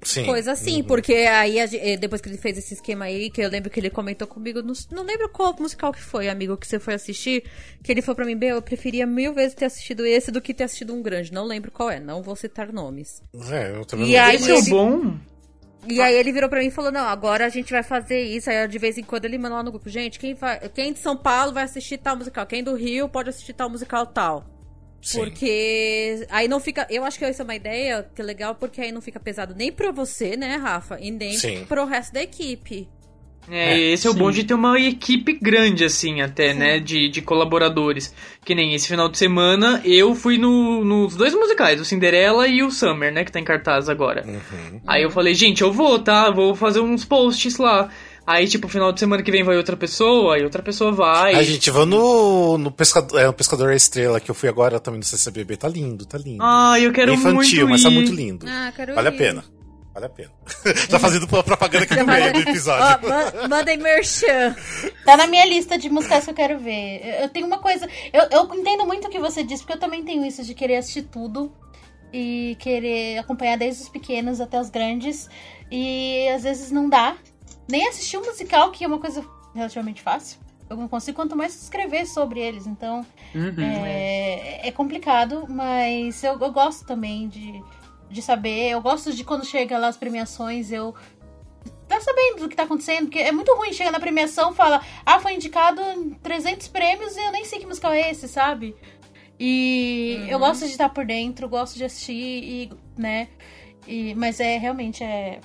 [0.03, 0.26] Sim.
[0.26, 0.84] Coisa assim, Uhum.
[0.88, 3.88] porque aí eh, depois que ele fez esse esquema aí, que eu lembro que ele
[3.90, 7.44] comentou comigo, não, não lembro qual musical que foi, amigo, que você foi assistir,
[7.82, 10.53] que ele falou pra mim, Bel, eu preferia mil vezes ter assistido esse do que
[10.53, 11.32] ter assistido um grande.
[11.32, 13.22] Não lembro qual é, não vou citar nomes.
[13.50, 15.14] É, eu também E não aí Esse é o ele- bom.
[15.88, 18.48] E aí ele virou pra mim e falou, não, agora a gente vai fazer isso.
[18.48, 21.00] Aí de vez em quando ele manda lá no grupo, gente, quem, vai, quem de
[21.00, 22.46] São Paulo vai assistir tal musical?
[22.46, 24.46] Quem do Rio pode assistir tal musical tal?
[25.03, 25.18] Sim.
[25.18, 26.86] Porque aí não fica.
[26.88, 29.53] Eu acho que essa é uma ideia que é legal, porque aí não fica pesado
[29.55, 30.96] nem pra você, né, Rafa?
[31.00, 31.64] E nem Sim.
[31.68, 32.88] pro resto da equipe.
[33.50, 34.18] É, É, esse é o sim.
[34.20, 36.78] bom de ter uma equipe grande, assim, até, né?
[36.78, 38.14] De, de colaboradores.
[38.44, 42.62] Que nem esse final de semana, eu fui no, nos dois musicais, o Cinderela e
[42.62, 43.24] o Summer, né?
[43.24, 44.24] Que tá em cartaz agora.
[44.24, 44.80] Uhum.
[44.86, 46.30] Aí eu falei, gente, eu vou, tá?
[46.30, 47.88] Vou fazer uns posts lá.
[48.27, 51.35] Aí, tipo, final de semana que vem vai outra pessoa, aí outra pessoa vai.
[51.35, 54.99] A gente vai no, no, pescador, é, no Pescador Estrela, que eu fui agora também
[54.99, 55.57] no CCBB.
[55.57, 56.43] Tá lindo, tá lindo.
[56.43, 58.47] Ah, eu quero é infantil, muito mas tá muito lindo.
[58.49, 59.18] Ah, quero vale a ir.
[59.18, 59.45] pena.
[59.93, 60.31] Vale a pena.
[60.89, 63.01] tá fazendo propaganda aqui no meio do episódio.
[63.05, 64.55] Ó, ma- mandem merchan.
[65.05, 67.01] Tá na minha lista de musicais que eu quero ver.
[67.05, 67.89] Eu, eu tenho uma coisa.
[68.12, 70.77] Eu, eu entendo muito o que você disse, porque eu também tenho isso de querer
[70.77, 71.53] assistir tudo
[72.12, 75.29] e querer acompanhar desde os pequenos até os grandes.
[75.70, 77.16] E às vezes não dá.
[77.69, 80.39] Nem assistir um musical, que é uma coisa relativamente fácil.
[80.69, 82.67] Eu não consigo, quanto mais escrever sobre eles.
[82.67, 83.05] Então,
[83.35, 83.55] Uhum.
[83.85, 87.63] é, é complicado, mas eu, eu gosto também de,
[88.11, 88.71] de saber.
[88.71, 90.95] Eu gosto de quando chega lá as premiações, eu.
[91.87, 94.81] Tá sabendo do que tá acontecendo, porque é muito ruim chegar na premiação e fala,
[95.05, 98.75] ah, foi indicado em 300 prêmios e eu nem sei que musical é esse, sabe?
[99.39, 103.29] E eu gosto de estar por dentro, gosto de assistir, e, né?
[103.87, 105.41] E, mas é realmente é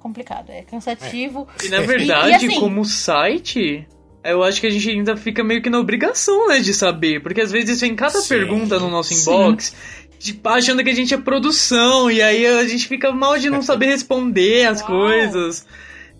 [0.00, 1.46] complicado, é cansativo.
[1.64, 3.86] E na verdade, E- e assim- como site,
[4.24, 7.22] eu acho que a gente ainda fica meio que na obrigação, né, de saber.
[7.22, 9.20] Porque às vezes vem cada Sim, pergunta no nosso sim.
[9.22, 9.74] inbox,
[10.18, 13.62] tipo, achando que a gente é produção, e aí a gente fica mal de não
[13.62, 14.88] saber responder as Uau.
[14.88, 15.66] coisas.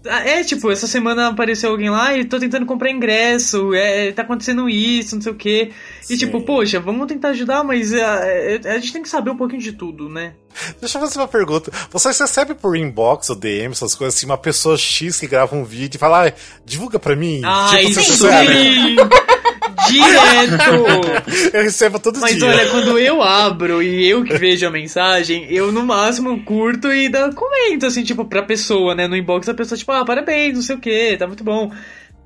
[0.07, 4.23] Ah, É, tipo, essa semana apareceu alguém lá e tô tentando comprar ingresso, é, tá
[4.23, 5.73] acontecendo isso, não sei o quê.
[6.03, 6.17] E Sim.
[6.17, 9.61] tipo, poxa, vamos tentar ajudar, mas é, é, a gente tem que saber um pouquinho
[9.61, 10.33] de tudo, né?
[10.81, 11.71] Deixa eu fazer uma pergunta.
[11.91, 15.65] Vocês recebem por inbox ou DM, essas coisas assim, uma pessoa X que grava um
[15.65, 16.33] vídeo e fala, ah,
[16.65, 17.43] divulga pra mim?
[17.45, 18.97] Ai, tipo, vocês sim!
[19.89, 21.51] Direto!
[21.57, 22.47] Eu recebo todo Mas dia.
[22.49, 27.09] olha, quando eu abro e eu que vejo a mensagem, eu no máximo curto e
[27.09, 29.07] dá, comento, assim, tipo, pra pessoa, né?
[29.07, 31.71] No inbox a pessoa, tipo, ah, parabéns, não sei o que, tá muito bom.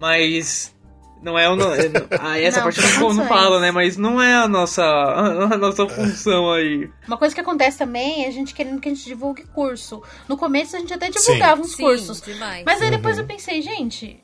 [0.00, 0.72] Mas.
[1.22, 1.56] Não é o.
[1.56, 1.90] no- é-
[2.20, 3.70] ah, essa Não, parte eu não, não falo, né?
[3.70, 6.88] Mas não é a nossa, a nossa função aí.
[7.08, 10.02] Uma coisa que acontece também é a gente querendo que a gente divulgue curso.
[10.28, 12.20] No começo a gente até divulgava uns Sim, cursos.
[12.20, 12.62] demais.
[12.66, 13.22] Mas aí depois Uhum.
[13.22, 14.20] eu pensei, gente,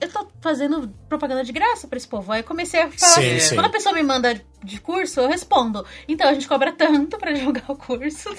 [0.00, 2.30] eu tô fazendo propaganda de graça pra esse povo.
[2.32, 3.12] Aí eu comecei a falar.
[3.12, 3.54] Sim, sim.
[3.54, 5.84] Quando a pessoa me manda de curso, eu respondo.
[6.08, 8.34] Então a gente cobra tanto pra divulgar o curso.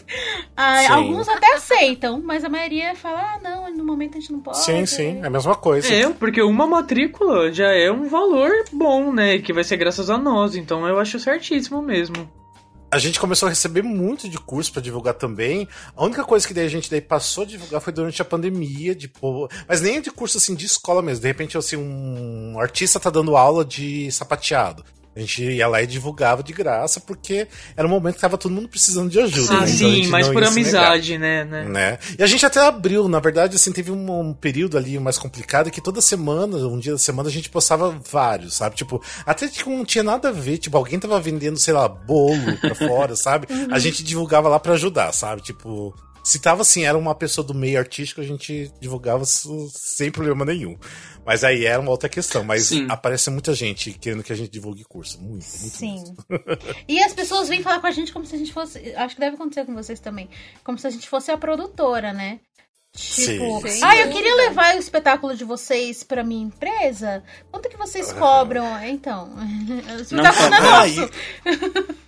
[0.55, 4.39] Ah, alguns até aceitam, mas a maioria fala: ah, não, no momento a gente não
[4.39, 4.59] pode.
[4.59, 5.93] Sim, sim, é a mesma coisa.
[5.93, 9.39] É, porque uma matrícula já é um valor bom, né?
[9.39, 10.55] Que vai ser graças a nós.
[10.55, 12.29] Então eu acho certíssimo mesmo.
[12.95, 15.67] A gente começou a receber muito de curso pra divulgar também.
[15.97, 18.95] A única coisa que daí a gente daí passou a divulgar foi durante a pandemia,
[18.95, 21.21] de pô, mas nem de curso assim de escola mesmo.
[21.21, 24.85] De repente assim um artista tá dando aula de sapateado.
[25.15, 27.47] A gente ia lá e divulgava de graça porque
[27.77, 29.53] era um momento que tava todo mundo precisando de ajuda.
[29.53, 29.71] Ah, né?
[29.71, 31.45] Então sim, mas por amizade, né?
[31.45, 31.63] né?
[31.63, 31.97] né?
[32.19, 35.71] E a gente até abriu, na verdade, assim, teve um, um período ali mais complicado
[35.71, 38.75] que toda semana, um dia da semana, a gente postava vários, sabe?
[38.75, 42.57] Tipo, até que não tinha nada a ver, tipo, alguém tava vendendo, sei lá, bolo
[42.59, 43.47] pra fora, sabe?
[43.71, 45.41] A gente divulgava lá pra ajudar, sabe?
[45.41, 45.95] Tipo,
[46.25, 50.43] se tava assim, era uma pessoa do meio artístico, a gente divulgava isso sem problema
[50.43, 50.75] nenhum.
[51.23, 52.87] Mas aí era uma outra questão, mas Sim.
[52.89, 55.21] aparece muita gente querendo que a gente divulgue curso.
[55.21, 56.03] Muito, muito Sim.
[56.87, 58.79] E as pessoas vêm falar com a gente como se a gente fosse.
[58.95, 60.27] Acho que deve acontecer com vocês também.
[60.63, 62.39] Como se a gente fosse a produtora, né?
[62.95, 63.79] Tipo, Sim.
[63.83, 67.21] Ah, eu queria levar o espetáculo de vocês pra minha empresa.
[67.51, 68.65] Quanto que vocês cobram?
[68.85, 69.29] Então,
[69.97, 71.09] o espetáculo não é Ah, nosso.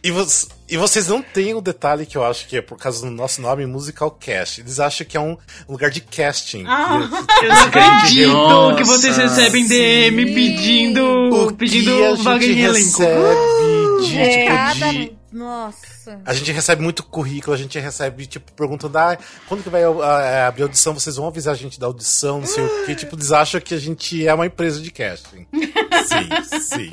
[0.02, 0.26] E, vo-
[0.70, 3.42] e vocês não têm o detalhe que eu acho que é por causa do nosso
[3.42, 4.62] nome Musical Cast.
[4.62, 6.64] Eles acham que é um lugar de casting.
[6.66, 7.00] Ah.
[7.44, 10.34] Eu não acredito Nossa, que vocês recebem DM sim.
[10.34, 13.00] pedindo, O pedindo vaga em elenco.
[13.00, 14.30] recebe de, É.
[14.30, 14.92] tipo, Cada.
[14.94, 15.97] de- Nossa.
[16.26, 20.48] A gente recebe muito currículo, a gente recebe, tipo, perguntando, ah, quando que vai ah,
[20.48, 20.94] abrir a audição?
[20.94, 22.96] Vocês vão avisar a gente da audição, não sei o quê.
[22.96, 25.48] Tipo, eles acham que a gente é uma empresa de casting.
[25.52, 26.92] sim, sim.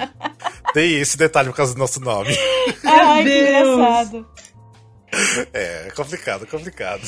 [0.72, 2.36] Tem esse detalhe por causa do nosso nome.
[2.84, 3.68] Ai, que Deus.
[3.68, 4.26] engraçado.
[5.52, 7.02] É, é complicado, é complicado.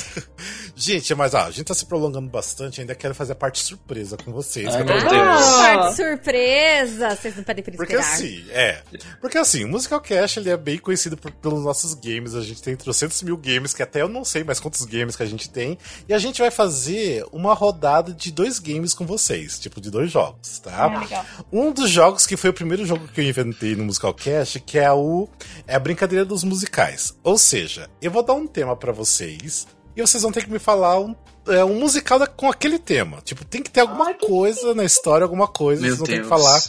[0.75, 4.17] Gente, mas ó, a gente tá se prolongando bastante, ainda quero fazer a parte surpresa
[4.17, 4.73] com vocês.
[4.75, 5.13] Ai, meu Deus.
[5.13, 7.17] Ah, parte surpresa!
[7.17, 8.83] Vocês não pedem pra Porque assim, é.
[9.21, 12.35] Porque assim, o Musical Cast ele é bem conhecido por- pelos nossos games.
[12.35, 15.23] A gente tem trocentos mil games, que até eu não sei mais quantos games que
[15.23, 15.79] a gente tem.
[16.09, 20.11] E a gente vai fazer uma rodada de dois games com vocês, tipo, de dois
[20.11, 20.93] jogos, tá?
[20.95, 21.25] É, legal.
[21.53, 24.79] Um dos jogos que foi o primeiro jogo que eu inventei no Musical Cast, que
[24.79, 25.29] é o
[25.67, 27.15] é a brincadeira dos musicais.
[27.23, 29.67] Ou seja, eu vou dar um tema pra vocês
[29.97, 31.15] e vocês vão ter que me falar um,
[31.49, 33.21] é, um musical da- com aquele tema.
[33.23, 36.29] Tipo, tem que ter alguma coisa na história, alguma coisa, Meu vocês vão ter que
[36.29, 36.29] Deus.
[36.29, 36.61] falar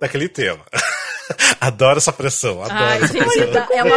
[0.00, 0.64] daquele tema.
[1.60, 3.52] adoro essa pressão, adoro Ai, essa gente, pressão.
[3.52, 3.96] dá- é uma.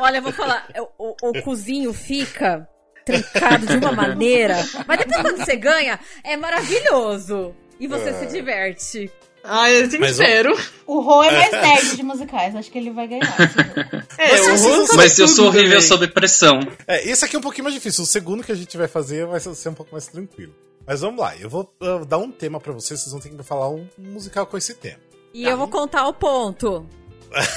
[0.00, 2.68] Olha, eu vou falar, é, o, o, o cozinho fica
[3.04, 4.56] trancado de uma maneira.
[4.86, 7.54] Mas depois quando você ganha, é maravilhoso.
[7.78, 9.10] E você se diverte.
[9.48, 10.58] Ah, eu assim Mas, ó, espero.
[10.86, 13.24] O Rô é mais nerd de musicais, acho que ele vai ganhar.
[13.26, 14.06] jogo.
[14.18, 15.82] É, Mas o assim, sabe Mas eu sou horrível também.
[15.82, 16.58] sob pressão.
[16.86, 18.02] É, esse aqui é um pouquinho mais difícil.
[18.02, 20.54] O segundo que a gente vai fazer vai ser um pouco mais tranquilo.
[20.86, 23.34] Mas vamos lá, eu vou uh, dar um tema pra vocês, vocês vão ter que
[23.34, 25.00] me falar um musical com esse tema.
[25.34, 26.86] E eu vou contar o ponto.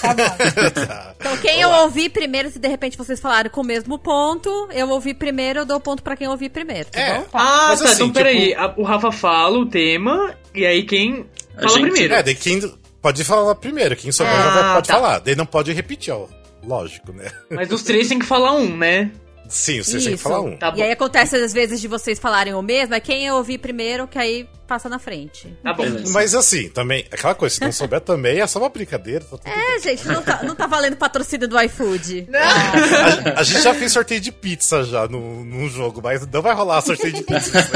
[0.01, 0.23] Tá bom.
[0.85, 1.13] Tá.
[1.19, 4.89] Então, quem eu ouvi primeiro, se de repente vocês falaram com o mesmo ponto, eu
[4.89, 7.19] ouvi primeiro, eu dou ponto pra quem eu ouvi primeiro, tá É.
[7.19, 7.25] bom?
[7.33, 7.85] Ah, Mas tá.
[7.85, 8.49] assim, então, peraí.
[8.49, 11.25] tipo- A- O Rafa fala o tema, e aí quem
[11.57, 12.13] A fala gente- primeiro.
[12.13, 12.61] É, daí quem
[13.01, 14.93] pode falar primeiro, quem souber já Ah, vai, pode tá.
[14.95, 15.19] falar.
[15.19, 16.27] Daí não pode repetir, ó.
[16.63, 17.31] Lógico, né?
[17.49, 19.11] Mas os três tem que falar um, né?
[19.49, 20.55] Sim, vocês têm que falar um.
[20.55, 20.77] Tá bom.
[20.77, 24.07] E aí acontece às vezes de vocês falarem o mesmo, é quem eu ouvi primeiro,
[24.07, 25.57] que aí passa na frente.
[25.63, 25.83] Tá bom.
[25.83, 26.13] Beleza.
[26.13, 29.21] Mas assim, também, aquela coisa, se não souber também, é só uma brincadeira.
[29.21, 29.53] Tá tudo bem.
[29.53, 32.29] É, gente, não tá, não tá valendo patrocínio do iFood.
[32.31, 36.53] A, a gente já fez sorteio de pizza já no, num jogo, mas não vai
[36.53, 37.51] rolar sorteio de pizza.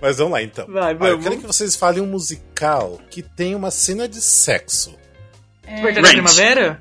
[0.00, 0.66] mas vamos lá então.
[0.68, 1.24] Vai, Olha, eu vamos.
[1.24, 4.94] quero que vocês falem um musical que tem uma cena de sexo.
[5.66, 6.16] Despertar da Rent.
[6.16, 6.80] primavera?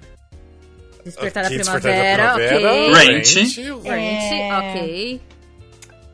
[1.07, 2.93] Despertar da primavera, Primavera, ok.
[2.93, 3.35] Rent.
[3.83, 4.53] Rent, É.
[4.57, 5.21] ok.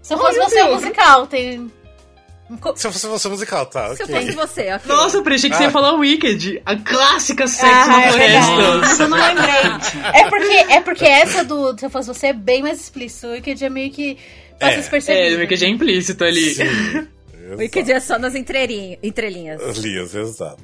[0.01, 1.71] Se eu fosse você, é um musical, tem.
[2.75, 3.95] Se fosse você musical, tá?
[3.95, 4.79] Se eu fosse você, ok.
[4.85, 5.65] Nossa, eu achei que você Ah.
[5.67, 6.61] ia falar Wicked.
[6.65, 8.77] A clássica sexo Ah, na é floresta.
[8.79, 10.11] Mas eu não lembrei.
[10.13, 13.27] É porque, é porque essa do Se eu fosse você é bem mais explícito.
[13.27, 14.17] O Wicked é meio que
[14.59, 14.77] passa É.
[14.77, 15.35] despercebido.
[15.35, 16.53] É, Wicked é implícito ali.
[16.53, 17.07] Sim.
[17.53, 19.77] O Wicked é só nas entrelinha- entrelinhas.
[19.77, 20.63] Lias, exato.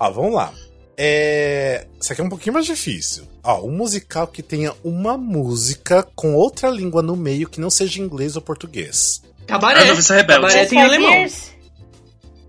[0.00, 0.52] Ah, vamos lá.
[1.00, 1.86] É...
[2.00, 3.22] Isso aqui é um pouquinho mais difícil.
[3.44, 8.00] Ó, um musical que tenha uma música com outra língua no meio que não seja
[8.00, 9.22] inglês ou português.
[9.46, 9.80] Cabaré.
[9.80, 10.26] Ah, Rebelde.
[10.26, 11.26] Cabaré tem alemão.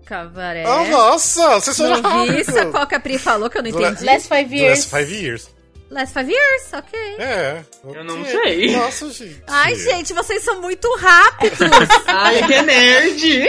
[0.04, 0.64] Cabaré.
[0.66, 1.60] Ah, nossa!
[1.60, 2.00] Vocês são É.
[2.00, 2.48] Rápidos!
[2.48, 4.04] isso, qual que a Pri falou que eu não entendi?
[4.04, 4.78] Last Five Years.
[4.78, 5.48] Last Five Years.
[5.90, 6.98] Last Five Years, ok.
[7.18, 7.64] É.
[7.84, 8.76] Eu não sei.
[8.76, 9.42] Nossa, gente.
[9.48, 11.58] Ai, gente, vocês são muito rápidos.
[12.06, 13.48] Ai, que é nerd.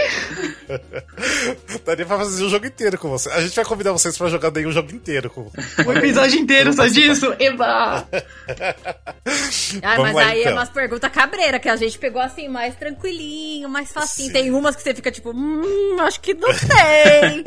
[1.86, 3.30] Daria pra fazer o jogo inteiro com você.
[3.30, 5.42] A gente vai convidar vocês pra jogar daí o jogo inteiro com
[5.86, 7.32] O episódio inteiro só disso.
[7.38, 8.08] Eba.
[8.10, 10.54] Ai, Vamos mas lá, aí é então.
[10.54, 14.26] umas perguntas cabreira, que a gente pegou assim, mais tranquilinho, mais facinho.
[14.28, 14.32] Sim.
[14.32, 17.44] Tem umas que você fica tipo, hum, acho que não tem.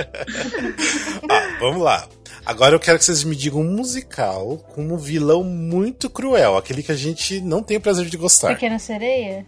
[1.30, 2.08] Ah, vamos lá.
[2.46, 6.84] Agora eu quero que vocês me digam um musical com um vilão muito cruel, aquele
[6.84, 8.50] que a gente não tem o prazer de gostar.
[8.50, 9.46] Pequena Sereia?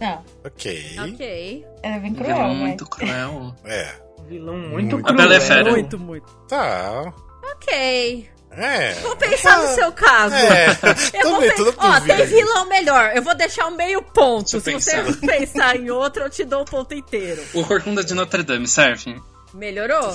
[0.00, 0.96] Não, Ok.
[0.98, 1.66] ok.
[1.82, 2.58] é bem cruel, Vilão mas...
[2.68, 3.54] muito cruel.
[3.64, 3.94] É.
[4.18, 5.16] Um vilão muito A cruel.
[5.16, 5.70] Bela é Fera.
[5.70, 6.26] Muito, muito.
[6.48, 7.12] Tá.
[7.54, 8.28] Ok.
[8.54, 8.92] É.
[9.00, 10.34] Vou pensar no seu caso.
[10.34, 10.66] É.
[11.14, 13.12] Eu vou Também, pe- tudo Ó, tem vilão melhor.
[13.16, 14.50] Eu vou deixar um meio ponto.
[14.50, 17.42] Se você pensar em outro, eu te dou o ponto inteiro.
[17.54, 19.20] O Corcunda de Notre Dame serve?
[19.54, 20.14] Melhorou?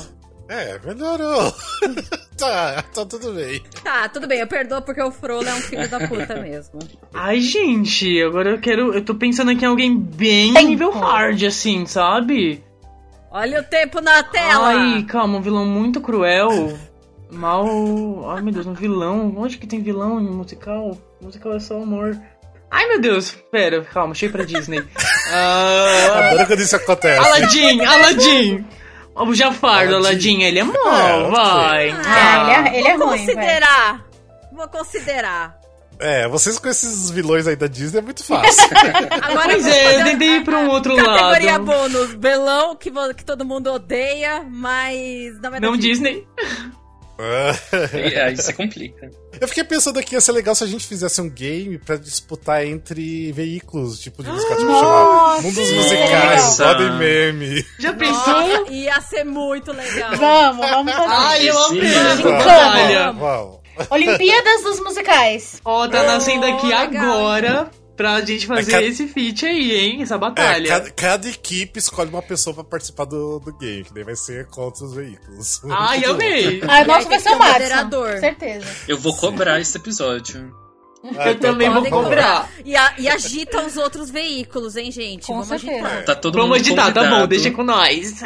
[0.49, 1.53] É, melhorou.
[2.37, 3.61] tá, tá tudo bem.
[3.83, 6.79] Tá, tudo bem, eu perdoo porque o Frollo é um filho da puta mesmo.
[7.13, 8.93] Ai, gente, agora eu quero.
[8.93, 10.67] Eu tô pensando aqui em alguém bem Tempo.
[10.67, 12.63] nível hard, assim, sabe?
[13.29, 14.69] Olha o tempo na tela!
[14.69, 16.77] Ai, calma, um vilão muito cruel.
[17.29, 18.31] Mal.
[18.31, 19.33] Ai, meu Deus, um vilão.
[19.37, 20.97] Onde que tem vilão em musical?
[21.21, 22.17] Musical é só amor.
[22.71, 24.83] Ai, meu Deus, pera, calma, achei pra Disney.
[25.31, 27.19] Ah, Adoro quando isso acontece.
[27.19, 28.65] Aladdin, Aladdin!
[29.24, 31.89] O Jafar do Aladdin, ele é mau, É, vai.
[32.05, 34.05] Ah, ele é, ele é Vou ruim, considerar.
[34.51, 35.57] Vou considerar.
[35.99, 38.63] É, vocês com esses vilões aí da Disney é muito fácil.
[39.24, 41.65] Agora Pois eu vou é, eu tentei ir pra um outro Categoria lado.
[41.65, 46.24] bônus, belão que, que todo mundo odeia, mas não é da Não Disney.
[48.26, 49.09] Aí se complica.
[49.39, 52.65] Eu fiquei pensando aqui, ia ser legal se a gente fizesse um game pra disputar
[52.65, 56.59] entre veículos, tipo de musical, tipo chamar Mundos Musicais.
[56.59, 57.65] Roda e Meme.
[57.80, 58.47] Já pensou?
[58.47, 60.15] Nossa, ia ser muito legal.
[60.15, 61.13] Vamos, vamos fazer.
[61.13, 61.95] Ai, eu amei Sim.
[61.95, 63.11] essa batalha.
[63.11, 63.57] vamos.
[63.89, 65.61] Olimpíadas dos musicais.
[65.63, 66.82] Ó, tá nascendo aqui legal.
[66.82, 70.01] agora pra gente fazer É, ca- esse feat aí, hein?
[70.03, 70.67] Essa É, batalha.
[70.69, 74.45] cada, cada equipe escolhe uma pessoa pra participar do, do game, que daí vai ser
[74.47, 75.59] contra os veículos.
[75.69, 76.61] Ai, amei.
[76.67, 78.17] Ah, E aí nossa, tem vai ser o um moderador.
[78.19, 78.65] Certeza.
[78.87, 80.55] Eu vou cobrar esse episódio.
[81.15, 82.03] Ah, Eu então também tá vou bom.
[82.03, 82.49] comprar.
[82.65, 85.25] E, a- e agita os outros veículos, hein, gente?
[85.27, 85.85] Com Vamos certeza.
[85.87, 86.05] agitar.
[86.05, 87.21] Tá todo Vamos mundo editar, tá convidado.
[87.21, 88.23] bom, deixa com nós.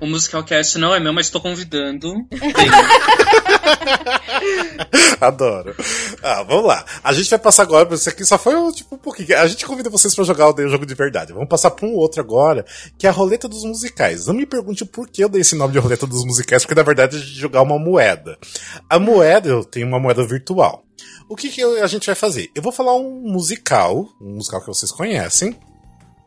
[0.00, 2.14] O Musicalcast não é meu, mas tô convidando.
[5.20, 5.74] Adoro.
[6.22, 6.84] Ah, vamos lá.
[7.02, 9.38] A gente vai passar agora, isso aqui só foi tipo, um pouquinho.
[9.38, 11.32] A gente convida vocês pra jogar o jogo de verdade.
[11.32, 12.64] Vamos passar pra um outro agora,
[12.98, 14.26] que é a roleta dos musicais.
[14.26, 16.82] Não me pergunte por que eu dei esse nome de roleta dos musicais, porque na
[16.82, 18.38] verdade é de jogar uma moeda.
[18.88, 20.84] A moeda, eu tenho uma moeda virtual.
[21.28, 22.50] O que, que a gente vai fazer?
[22.54, 25.56] Eu vou falar um musical, um musical que vocês conhecem.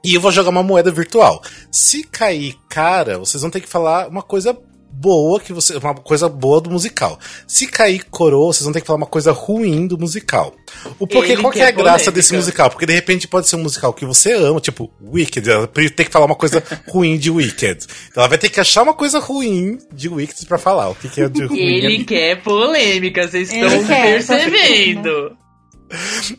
[0.03, 1.41] E eu vou jogar uma moeda virtual.
[1.69, 4.57] Se cair cara, vocês vão ter que falar uma coisa
[4.91, 7.17] boa que você, uma coisa boa do musical.
[7.47, 10.53] Se cair coroa, vocês vão ter que falar uma coisa ruim do musical.
[10.99, 12.11] O porquê Ele qual que é a quer graça polêmica.
[12.11, 12.69] desse musical?
[12.69, 16.11] Porque de repente pode ser um musical que você ama, tipo Wicked, ela tem que
[16.11, 17.85] falar uma coisa ruim de Wicked.
[18.09, 20.89] Então ela vai ter que achar uma coisa ruim de Wicked pra falar.
[20.89, 21.59] O que, que é de ruim?
[21.59, 25.37] Ele quer polêmica, vocês Ele estão quer, percebendo.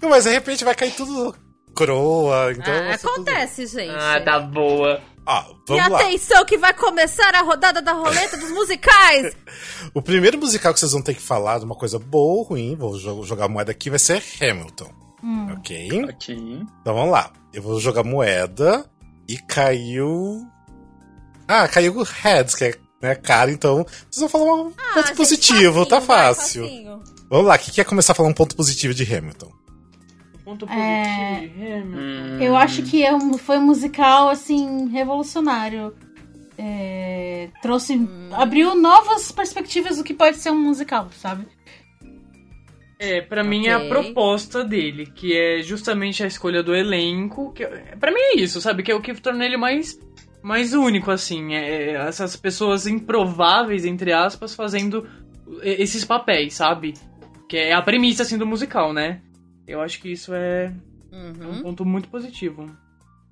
[0.01, 1.34] Não, mas de repente vai cair tudo
[1.74, 2.53] coroa.
[2.53, 3.90] Então Ah, ser tudo- acontece, gente.
[3.90, 5.01] Ah, tá boa.
[5.27, 6.01] Ah, E vamos lá.
[6.01, 9.35] atenção que vai começar a rodada da roleta dos musicais.
[9.95, 12.77] O primeiro musical que vocês vão ter que falar de uma coisa boa ou ruim,
[12.77, 14.91] vou jo- jogar a moeda aqui, vai ser Hamilton.
[15.59, 16.05] Ok?
[16.05, 16.37] ok.
[16.81, 17.33] Então vamos lá.
[17.53, 18.85] Eu vou jogar moeda
[19.29, 20.47] e caiu.
[21.49, 25.16] Ah, caiu Heads, que é né, cara, então vocês vão falar um Ah, ponto gente,
[25.16, 26.62] positivo, tá facinho, vai, fácil.
[26.64, 27.03] facinho.
[27.31, 29.51] Vamos lá, quem quer começar a falar um ponto positivo de Hamilton?
[30.51, 31.64] Ponto É, positivo.
[31.64, 31.82] É.
[31.82, 35.94] Hum, Eu acho que é um- foi um musical, assim, revolucionário.
[36.59, 38.07] É, trouxe.
[38.32, 41.46] abriu novas perspectivas do que pode ser um musical, sabe?
[42.98, 47.51] É, pra mim é a proposta dele, que é justamente a escolha do elenco.
[47.53, 47.64] Que,
[47.98, 48.82] pra mim é isso, sabe?
[48.82, 49.98] Que é o que torna ele mais,
[50.42, 51.55] mais único, assim.
[51.55, 55.09] É, essas pessoas improváveis, entre aspas, fazendo
[55.62, 56.92] esses papéis, sabe?
[57.48, 59.22] Que é a premissa, assim, do musical, né?
[59.66, 60.72] Eu acho que isso é
[61.12, 61.62] é um Uhum.
[61.62, 62.62] ponto muito positivo.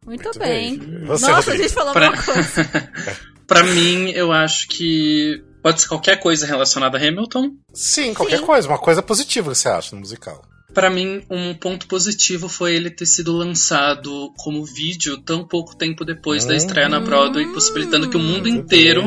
[0.05, 0.79] Muito, Muito bem.
[0.79, 1.01] bem.
[1.07, 1.63] Você, Nossa, a Rodrigo.
[1.63, 2.93] gente falou Pra- uma coisa.
[3.47, 7.53] Pra mim, eu acho que pode ser qualquer coisa relacionada a Hamilton.
[7.73, 8.45] Sim, qualquer Sim.
[8.47, 10.43] coisa, uma coisa positiva que você acha no musical.
[10.75, 16.05] Pra mim, um ponto positivo foi ele ter sido lançado como vídeo tão pouco tempo
[16.05, 19.03] depois da estreia na Broadway, possibilitando que o mundo Muito inteiro.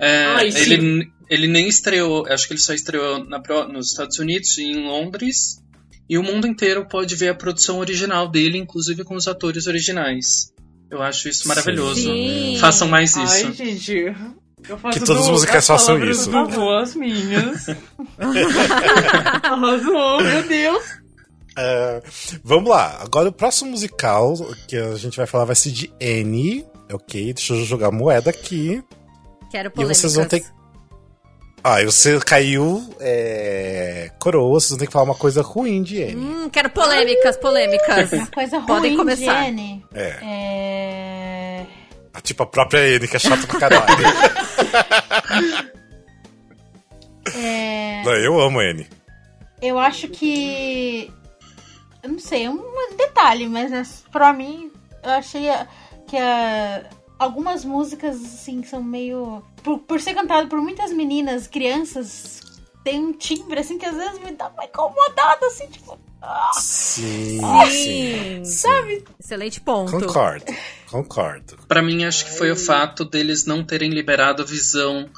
[0.00, 3.40] é, Ai, ele, ele nem estreou, acho que ele só estreou na
[3.72, 5.60] nos Estados Unidos e em Londres.
[6.10, 10.52] E o mundo inteiro pode ver a produção original dele, inclusive com os atores originais.
[10.90, 12.02] Eu acho isso maravilhoso.
[12.02, 12.56] Sim.
[12.60, 13.46] Façam mais isso.
[13.46, 14.12] Ai, gente.
[14.68, 16.68] Eu faço Que todos os do- musicais as façam palavras isso.
[16.70, 17.66] as minhas.
[19.42, 20.82] Arrasou, meu Deus.
[21.56, 22.02] É,
[22.42, 22.98] vamos lá.
[23.02, 24.34] Agora o próximo musical
[24.68, 26.64] que a gente vai falar vai ser de N.
[26.92, 28.82] Ok, deixa eu jogar a moeda aqui.
[29.50, 29.98] Quero E polêmicas.
[29.98, 30.44] vocês vão ter
[31.62, 36.16] Ah, você caiu é, coroa, vocês vão ter que falar uma coisa ruim de N.
[36.16, 38.10] Hum, quero polêmicas, polêmicas.
[38.12, 39.42] Uma coisa Podem ruim começar.
[39.42, 39.84] de Anne.
[39.94, 40.18] É.
[40.22, 41.66] É...
[42.22, 43.84] Tipo a própria N, que é chata pra caralho.
[47.34, 48.02] é...
[48.04, 48.86] Não, eu amo N.
[49.60, 51.12] Eu acho que.
[52.02, 54.70] Eu não sei, é um detalhe, mas né, pra mim,
[55.02, 55.42] eu achei
[56.08, 56.82] que a-
[57.20, 59.42] algumas músicas, assim, são meio.
[59.62, 62.40] Por, por ser cantado por muitas meninas, crianças,
[62.82, 65.98] tem um timbre, assim, que às vezes me dá uma incomodada, assim, tipo.
[66.52, 67.40] Sim,
[67.70, 68.44] Sim.
[68.44, 68.44] sim.
[68.44, 69.04] Sabe?
[69.18, 69.92] Excelente ponto.
[69.92, 70.44] Concordo,
[70.90, 71.56] concordo.
[71.66, 75.08] Pra mim, acho que foi o fato deles não terem liberado a visão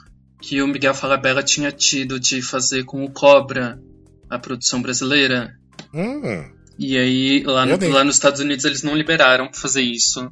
[0.41, 3.81] que o Miguel Falabella tinha tido de fazer com o Cobra,
[4.31, 5.53] a produção brasileira.
[5.95, 10.31] Hum, E aí, lá, no- lá nos Estados Unidos, eles não liberaram pra fazer isso.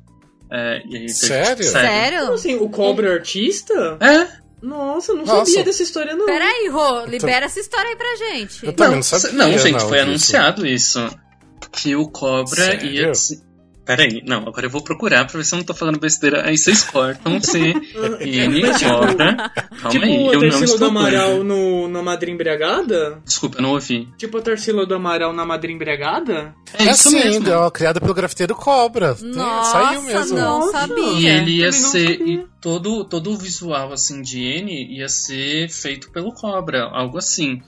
[0.52, 1.64] É, e aí Sério?
[1.64, 1.88] Sério.
[1.90, 2.20] Sério?
[2.22, 3.96] Como assim, o Cobra é artista?
[4.00, 4.40] É?
[4.62, 5.46] Nossa, eu não Nossa.
[5.46, 6.26] sabia dessa história, não.
[6.26, 8.66] Peraí, Rô, libera essa história aí pra gente.
[8.66, 9.32] Eu também Não, não sabia.
[9.32, 10.08] não, gente, foi disso.
[10.08, 11.18] anunciado isso.
[11.72, 12.90] Que o Cobra Sério?
[12.90, 13.12] ia.
[13.96, 16.46] Peraí, não, agora eu vou procurar pra ver se eu não tô falando besteira.
[16.48, 17.40] Aí vocês cortam
[18.20, 19.50] N Mas, tipo, Cobra.
[19.80, 23.20] Calma tipo aí, a eu não Tarsila do estou Amaral no, na Madre Embriagada?
[23.24, 24.08] Desculpa, eu não ouvi.
[24.16, 26.54] Tipo a Tarsila do Amaral na Madre Embriagada?
[26.78, 27.48] É, É isso sim, mesmo.
[27.48, 29.16] é criada pelo grafiteiro Cobra.
[29.20, 30.36] Nossa, Saiu mesmo.
[30.38, 30.72] não Nossa.
[30.72, 31.12] sabia.
[31.12, 32.18] E ele ia ser.
[32.18, 32.34] sabia.
[32.34, 37.60] E todo, todo o visual assim de N ia ser feito pelo Cobra, algo assim.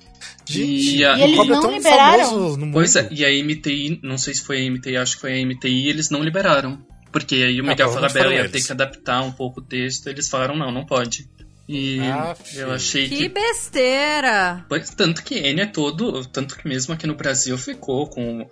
[0.47, 2.25] Gente, E a- E eles é não tão liberaram?
[2.25, 2.75] famoso no mundo.
[2.75, 5.47] Pois é, e a MTI, não sei se foi a MTI, acho que foi a
[5.47, 6.85] MTI, eles não liberaram.
[7.13, 10.07] Porque aí o Ah, Miguel provavelmente Falabella ia ter que adaptar um pouco o texto,
[10.09, 11.29] eles falaram não, não pode.
[11.69, 13.29] E Ah, eu achei Que que.
[13.29, 14.65] besteira.
[14.69, 16.25] Pois, tanto que N é todo.
[16.27, 18.47] Tanto que mesmo aqui no Brasil ficou com,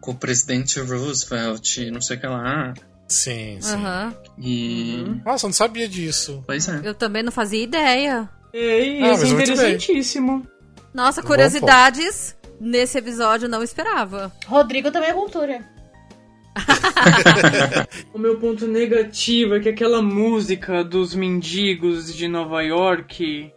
[0.00, 2.74] com o presidente Roosevelt, não sei o que lá.
[3.08, 3.74] Sim, sim.
[3.74, 4.14] Aham.
[4.38, 5.04] E.
[5.24, 6.42] Nossa, eu não sabia disso.
[6.46, 6.80] Pois é.
[6.84, 8.28] Eu também não fazia ideia.
[8.52, 9.52] É, Ah, isso mas é muito bem.
[9.54, 10.46] interessantíssimo.
[10.96, 12.34] Nossa, curiosidades.
[12.58, 14.32] nesse episódio não esperava.
[14.46, 15.62] Rodrigo também é cultura.
[18.14, 23.52] O meu ponto negativo é que aquela música dos mendigos de Nova York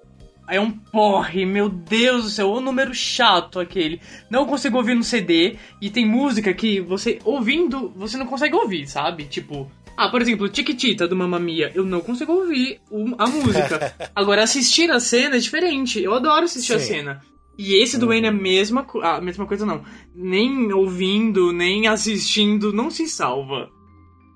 [0.50, 4.02] é um porre, meu Deus do céu, o número chato aquele.
[4.30, 8.86] Não consigo ouvir no CD e tem música que você ouvindo, você não consegue ouvir,
[8.86, 9.24] sabe?
[9.24, 12.80] Tipo, ah, por exemplo, Chiquitita do Mamma Mia, eu não consigo ouvir
[13.18, 13.94] a música.
[14.16, 16.02] Agora assistir a cena é diferente.
[16.02, 16.86] Eu adoro assistir a Sim.
[16.86, 17.22] cena.
[17.62, 19.84] E esse do Wayne é a mesma, co- a mesma coisa, não.
[20.16, 23.70] Nem ouvindo, nem assistindo, não se salva.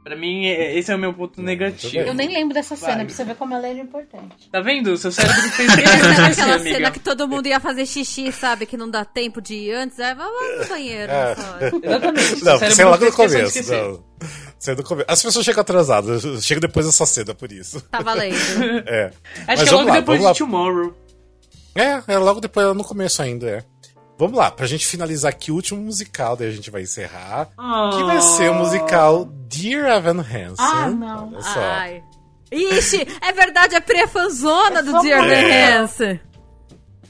[0.03, 1.95] Pra mim, é- esse é o meu ponto negativo.
[2.05, 3.05] Eu nem lembro dessa cena, Vai.
[3.05, 4.49] pra você ver como ela era importante.
[4.51, 4.97] Tá vendo?
[4.97, 6.75] Seu cérebro fez Aquela isso, amiga.
[6.75, 8.65] cena que todo mundo ia fazer xixi, sabe?
[8.65, 9.97] Que não dá tempo de ir antes.
[10.01, 11.09] Aí vai lá no banheiro.
[11.09, 11.35] É.
[11.35, 11.59] só.
[11.81, 12.43] Exatamente.
[12.43, 13.71] Não, é logo no começo.
[13.71, 14.03] Não.
[14.59, 15.05] Você é do começo.
[15.09, 16.45] As pessoas chegam atrasadas.
[16.45, 17.79] Chega depois dessa cena, por isso.
[17.89, 18.35] Tá valendo.
[18.85, 19.05] É.
[19.05, 20.33] Acho Mas que é logo lá, depois de lá.
[20.33, 20.93] Tomorrow.
[21.75, 23.63] É, é logo depois, é no começo ainda, é.
[24.17, 27.49] Vamos lá, pra gente finalizar aqui o último musical, daí a gente vai encerrar.
[27.95, 30.55] Que vai ser o musical Dear Evan Hansen.
[30.59, 31.29] Ah, não.
[31.33, 31.59] Olha só.
[31.59, 32.03] Ai.
[32.51, 35.27] Ixi, é verdade, é pré-fanzona do Eu sou Dear.
[35.27, 36.19] Evan Hansen.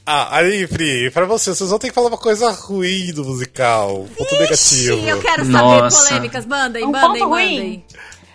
[0.06, 4.06] Ah, aí, Pri, pra vocês, vocês vão ter que falar uma coisa ruim do musical.
[4.16, 4.96] Ponto negativo.
[4.98, 6.08] Ixi, eu quero saber Nossa.
[6.08, 6.46] polêmicas.
[6.46, 7.58] Mandem, Um mandem, ponto mandem.
[7.58, 7.84] ruim.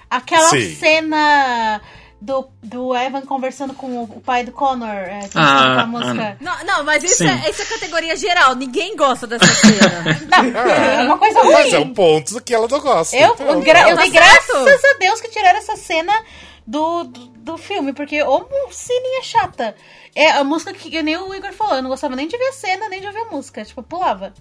[0.09, 0.75] Aquela Sim.
[0.75, 1.81] cena
[2.21, 6.37] do, do Evan conversando com o pai do Connor, é, que Ah, a ah, música.
[6.41, 8.55] Não, não, mas isso é, isso é categoria geral.
[8.55, 10.19] Ninguém gosta dessa cena.
[10.51, 11.53] Não, é uma coisa ruim.
[11.53, 13.15] Mas é um ponto que ela não gosta.
[13.15, 14.47] Eu, então, eu, gra- eu Tá dei certo.
[14.51, 16.13] graças a Deus que tiraram essa cena
[16.67, 19.75] do, do, do filme, porque ô musiquinha chata.
[20.15, 22.47] É a música que, que nem o Igor falou, eu não gostava nem de ver
[22.49, 23.63] a cena, nem de ouvir a música.
[23.63, 24.33] Tipo, pulava.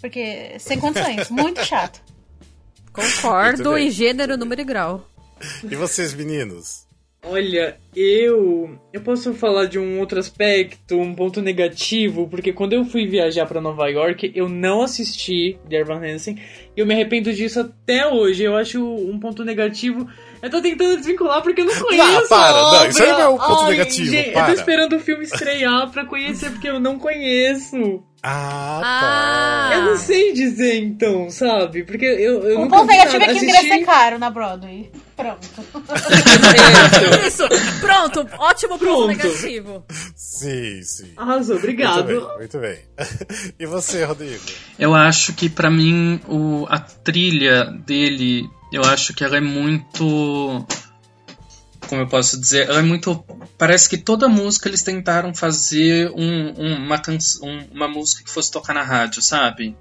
[0.00, 2.00] Porque, sem condições, muito chato.
[2.92, 5.08] Concordo em gênero, número e grau.
[5.62, 6.86] E vocês, meninos?
[7.26, 8.78] Olha, eu.
[8.92, 13.46] Eu posso falar de um outro aspecto, um ponto negativo, porque quando eu fui viajar
[13.46, 16.38] pra Nova York, eu não assisti The Evan Hansen
[16.76, 18.42] e eu me arrependo disso até hoje.
[18.44, 20.06] Eu acho um ponto negativo.
[20.42, 22.28] Eu tô tentando desvincular porque eu não conheço.
[22.28, 24.46] para, a não, isso aí não é um ponto Ai, negativo, gente, eu para.
[24.46, 28.02] tô esperando o filme estrear pra conhecer porque eu não conheço.
[28.22, 29.70] Ah, Ah.
[29.70, 29.76] tá.
[29.78, 31.84] Eu não sei dizer então, sabe?
[31.84, 34.30] Porque eu, eu Um nunca ponto vi negativo é que o ingresso é caro na
[34.30, 34.90] Broadway.
[35.16, 35.48] Pronto.
[37.26, 37.44] Isso,
[37.80, 39.06] pronto, ótimo ponto Pronto.
[39.08, 39.84] negativo.
[40.16, 41.12] Sim, sim.
[41.16, 42.04] Arrasou, obrigado.
[42.38, 43.54] Muito bem, muito bem.
[43.58, 44.42] E você, Rodrigo?
[44.78, 50.66] Eu acho que pra mim o, a trilha dele, eu acho que ela é muito.
[51.88, 52.68] Como eu posso dizer?
[52.68, 53.24] Ela é muito.
[53.58, 57.00] Parece que toda música eles tentaram fazer um- um- uma,
[57.42, 59.76] um- uma música que fosse tocar na rádio, sabe?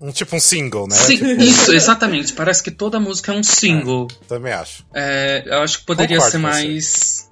[0.00, 0.94] Um tipo um single, né?
[0.94, 2.32] Sim, Tipo, isso, exatamente.
[2.32, 4.06] Parece que toda música é um single.
[4.28, 4.84] Também acho.
[4.94, 7.28] É, eu acho que poderia Concordo ser mais.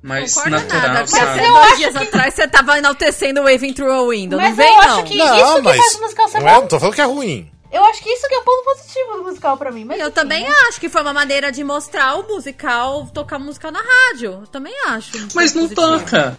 [0.00, 1.40] Mais Concordo natural, nada, sabe?
[1.40, 4.40] até dois dias atrás você tava enaltecendo Waving Through a Window.
[4.40, 4.94] Mas não vem, eu não.
[4.98, 6.60] acho que isso que faz o musical ser não é, bom.
[6.60, 7.50] não tô falando que é ruim.
[7.70, 9.84] Eu acho que isso que é um ponto positivo do musical pra mim.
[9.84, 10.54] Mas Eu enfim, também né?
[10.68, 14.38] acho que foi uma maneira de mostrar o musical, tocar musical na rádio.
[14.40, 15.10] Eu também acho.
[15.34, 15.98] Mas não positivo.
[15.98, 16.38] toca.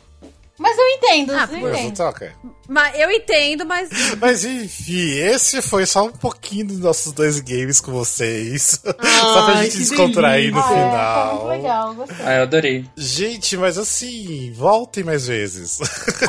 [0.59, 1.95] Mas eu entendo, Ah, eu entendo.
[1.95, 2.33] toca.
[2.67, 3.89] Mas eu entendo, mas.
[4.21, 8.79] Mas enfim, esse foi só um pouquinho dos nossos dois games com vocês.
[8.85, 10.75] só pra Ai, gente descontrair no delícia.
[10.75, 11.29] Ah, é, final.
[11.29, 12.25] foi muito legal, gostei.
[12.25, 12.85] Ah, eu adorei.
[12.95, 15.79] Gente, mas assim, voltem mais vezes.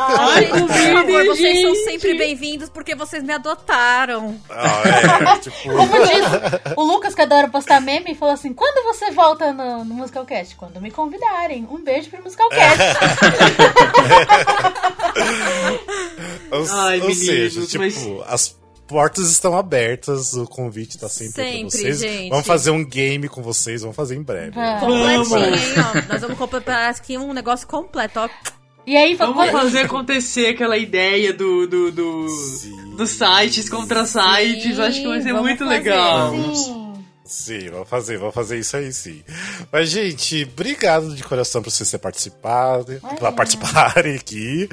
[0.01, 1.85] Ai, Gente, por favor, vocês são gente.
[1.85, 4.41] sempre bem-vindos porque vocês me adotaram.
[4.49, 4.83] Ah,
[5.37, 9.53] é, tipo, Como diz o Lucas, que adora postar meme, falou assim: quando você volta
[9.53, 10.57] no, no Musicalcast?
[10.57, 11.69] Quando me convidarem.
[11.71, 12.79] Um beijo pro Musicalcast.
[16.51, 18.57] ou, Ai, ou meninos, seja, tipo, mas- as
[18.87, 21.99] portas estão abertas, o convite tá sempre, Sempre, pra vocês.
[22.01, 22.29] gente.
[22.31, 24.51] Vamos fazer um game com vocês, vamos fazer em breve.
[24.51, 25.29] Vamos.
[25.29, 26.13] Completinho, hein, ó.
[26.13, 28.29] Nós vamos completar aqui um negócio completo, ó.
[28.87, 32.27] E aí, Vamos quando- fazer acontecer aquela ideia do, do, do,
[32.97, 34.75] dos sites contra sites.
[34.75, 35.71] Sim, Acho que vai ser vamos muito fazer.
[35.71, 36.31] legal.
[36.33, 36.80] Sim.
[37.31, 39.23] Sim, vamos fazer, vamos fazer isso aí sim.
[39.71, 44.69] Mas, gente, obrigado de coração por vocês terem participado, pra participarem aqui.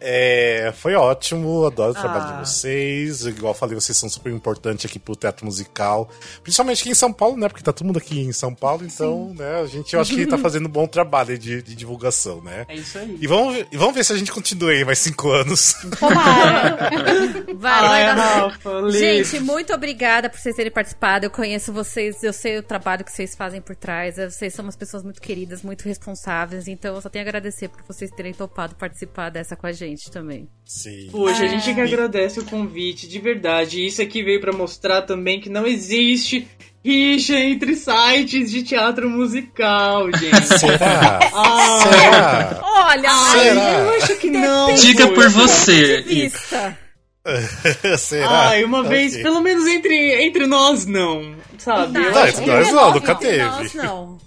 [0.00, 2.40] É, foi ótimo, adoro o trabalho Ah.
[2.42, 3.24] de vocês.
[3.24, 6.10] Igual eu falei, vocês são super importantes aqui pro teatro musical.
[6.42, 7.48] Principalmente aqui em São Paulo, né?
[7.48, 10.26] Porque tá todo mundo aqui em São Paulo, então, né, a gente eu acho que
[10.26, 12.66] tá fazendo um bom trabalho de, de divulgação, né?
[12.68, 13.16] É isso aí.
[13.20, 15.74] E vamos, ver- e vamos ver se a gente continua aí mais cinco anos.
[15.98, 16.90] Tomara.
[17.56, 18.90] Vai, vai Rafa.
[18.90, 21.24] Gente, muito obrigada por vocês terem participado.
[21.24, 24.16] Eu conheço vocês, eu sei o trabalho que vocês fazem por trás.
[24.16, 26.68] Vocês são umas pessoas muito queridas, muito responsáveis.
[26.68, 29.83] Então eu só tenho a agradecer por vocês terem topado participar dessa com a gente
[30.10, 30.48] também.
[30.64, 31.08] Sim.
[31.10, 31.84] Poxa, a gente que É.
[31.84, 33.80] agradece o convite, de verdade.
[33.80, 36.46] E Isso aqui veio pra mostrar também que não existe
[36.84, 40.58] rixa entre sites de teatro musical, gente.
[40.58, 41.18] Será?
[41.32, 42.60] Ah, Será?
[42.62, 43.70] Olha, Será?
[43.80, 44.74] eu acho que não.
[44.74, 46.04] Diga por você.
[47.98, 48.48] Será?
[48.48, 49.22] Ai, uma vez, Ok.
[49.22, 51.34] pelo menos entre, entre nós, não.
[51.58, 51.98] Sabe?
[51.98, 53.42] Não, entre nós não, nunca teve.
[53.44, 54.18] nós, não.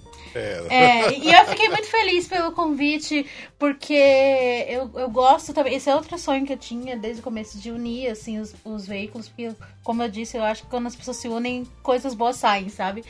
[0.70, 1.18] É.
[1.18, 3.26] E eu fiquei muito feliz pelo convite,
[3.58, 5.76] porque eu, eu gosto também.
[5.76, 8.88] Esse é outro sonho que eu tinha desde o começo de unir assim, os, os
[8.88, 9.52] veículos, porque,
[9.84, 13.04] como eu disse, eu acho que quando as pessoas se unem, coisas boas saem, sabe?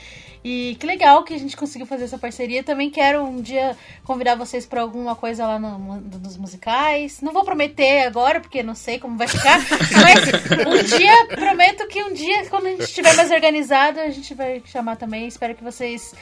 [0.44, 2.64] E que legal que a gente conseguiu fazer essa parceria.
[2.64, 3.76] Também quero um dia
[4.06, 7.20] convidar vocês para alguma coisa lá no, dos musicais.
[7.22, 9.60] Não vou prometer agora, porque não sei como vai ficar,
[10.02, 14.34] mas um dia, prometo que um dia, quando a gente estiver mais organizado, a gente
[14.34, 15.28] vai chamar também.
[15.28, 16.14] Espero que vocês.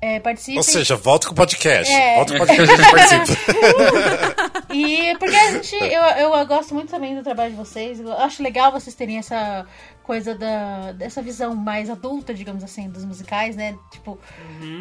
[0.00, 0.56] É, participem.
[0.58, 1.92] Ou seja, volta com o podcast.
[1.92, 2.16] É.
[2.16, 4.48] Volta com o podcast, a gente participa.
[4.70, 7.98] E porque a gente, eu, eu gosto muito também do trabalho de vocês.
[8.00, 9.66] Eu acho legal vocês terem essa
[10.02, 13.76] coisa da dessa visão mais adulta, digamos assim, dos musicais, né?
[13.90, 14.18] Tipo,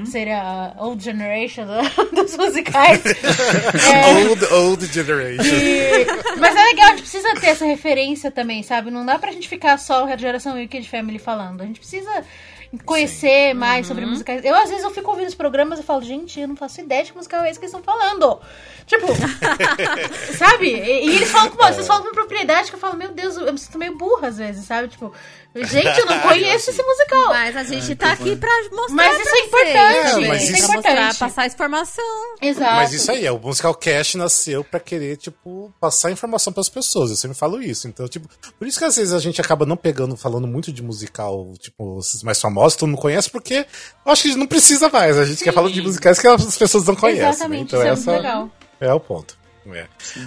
[0.06, 3.02] ser a old generation do- dos musicais.
[3.94, 5.42] É, Old, old generation.
[5.44, 6.06] e-
[6.38, 8.92] Mas é legal, a gente precisa ter essa referência também, sabe?
[8.92, 11.62] Não dá pra gente ficar só a geração Wicked Family falando.
[11.62, 12.24] A gente precisa
[12.86, 14.44] conhecer mais sobre musicais.
[14.44, 17.04] Eu, às vezes, eu fico ouvindo os programas e falo, gente, eu não faço ideia
[17.04, 18.40] de que musical é esse que eles estão falando.
[18.86, 19.08] Tipo,
[20.38, 20.74] sabe?
[20.74, 23.52] E, e eles falam com, vocês falam com propriedade que eu falo, meu Deus, eu
[23.52, 24.88] me sinto meio burra às vezes, sabe?
[24.90, 25.14] Tipo,
[25.66, 27.28] gente, eu não conheço esse musical.
[27.30, 30.58] Mas a gente tá aqui pra mostrar Mas pra isso é importante, também, mas pra
[30.58, 31.18] isso- mostrar, importante.
[31.20, 32.36] passar essa informação.
[32.42, 32.76] Exato.
[32.76, 37.10] Mas isso aí, é, o Musical Cast nasceu pra querer, tipo, passar informação pras pessoas.
[37.10, 37.88] Eu sempre falo isso.
[37.88, 38.28] Então, tipo,
[38.58, 42.00] por isso que às vezes a gente acaba não pegando, falando muito de musical, tipo,
[42.00, 43.66] esses mais famosos, todo mundo conhece, porque
[44.06, 45.18] eu acho que não precisa mais.
[45.18, 47.24] A gente quer falar de musicais que as pessoas não conhecem.
[47.24, 47.30] né?
[47.30, 48.50] Exatamente, Então, isso é essa muito legal.
[48.80, 49.38] é o ponto.
[49.74, 49.86] É.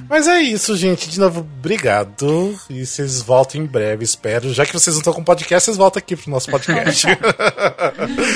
[0.08, 1.08] Mas é isso, gente.
[1.08, 2.58] De novo, obrigado.
[2.68, 4.52] E vocês voltam em breve, espero.
[4.52, 7.06] Já que vocês não estão com podcast, vocês voltam aqui pro nosso podcast.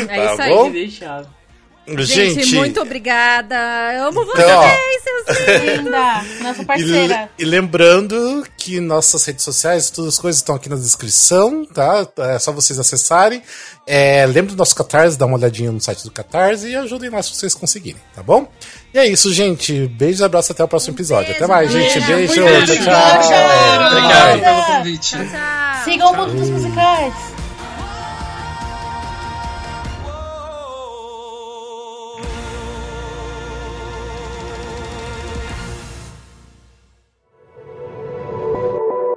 [0.08, 0.66] É Tá isso bom?
[0.66, 0.72] aí.
[0.72, 1.43] Deixado.
[1.86, 3.54] Gente, muito obrigada.
[3.94, 7.22] Eu amo vocês, Então, ó, seus Linda, nossa E, parceira.
[7.22, 12.06] le- e lembrando que nossas redes sociais, todas as coisas estão aqui na descrição, tá?
[12.32, 13.42] É só vocês acessarem.
[13.86, 17.26] É, lembre do nosso Catarse, dá uma olhadinha no site do Catarse e ajudem nós
[17.26, 18.48] se vocês conseguirem, tá bom?
[18.94, 19.86] E é isso, gente.
[19.88, 21.26] Beijos e abraços até o próximo episódio.
[21.26, 21.94] beijo, até mais, beijo.
[22.00, 22.06] gente.
[22.06, 22.44] Beijo.
[22.44, 23.28] Beijo, Tchau, tchau, tchau.
[23.28, 23.86] tchau.
[23.86, 24.38] Obrigado Obrigada.
[24.40, 25.10] pelo convite.
[25.16, 25.84] Tchau.
[25.84, 27.12] Sigam o mundo dos musicais.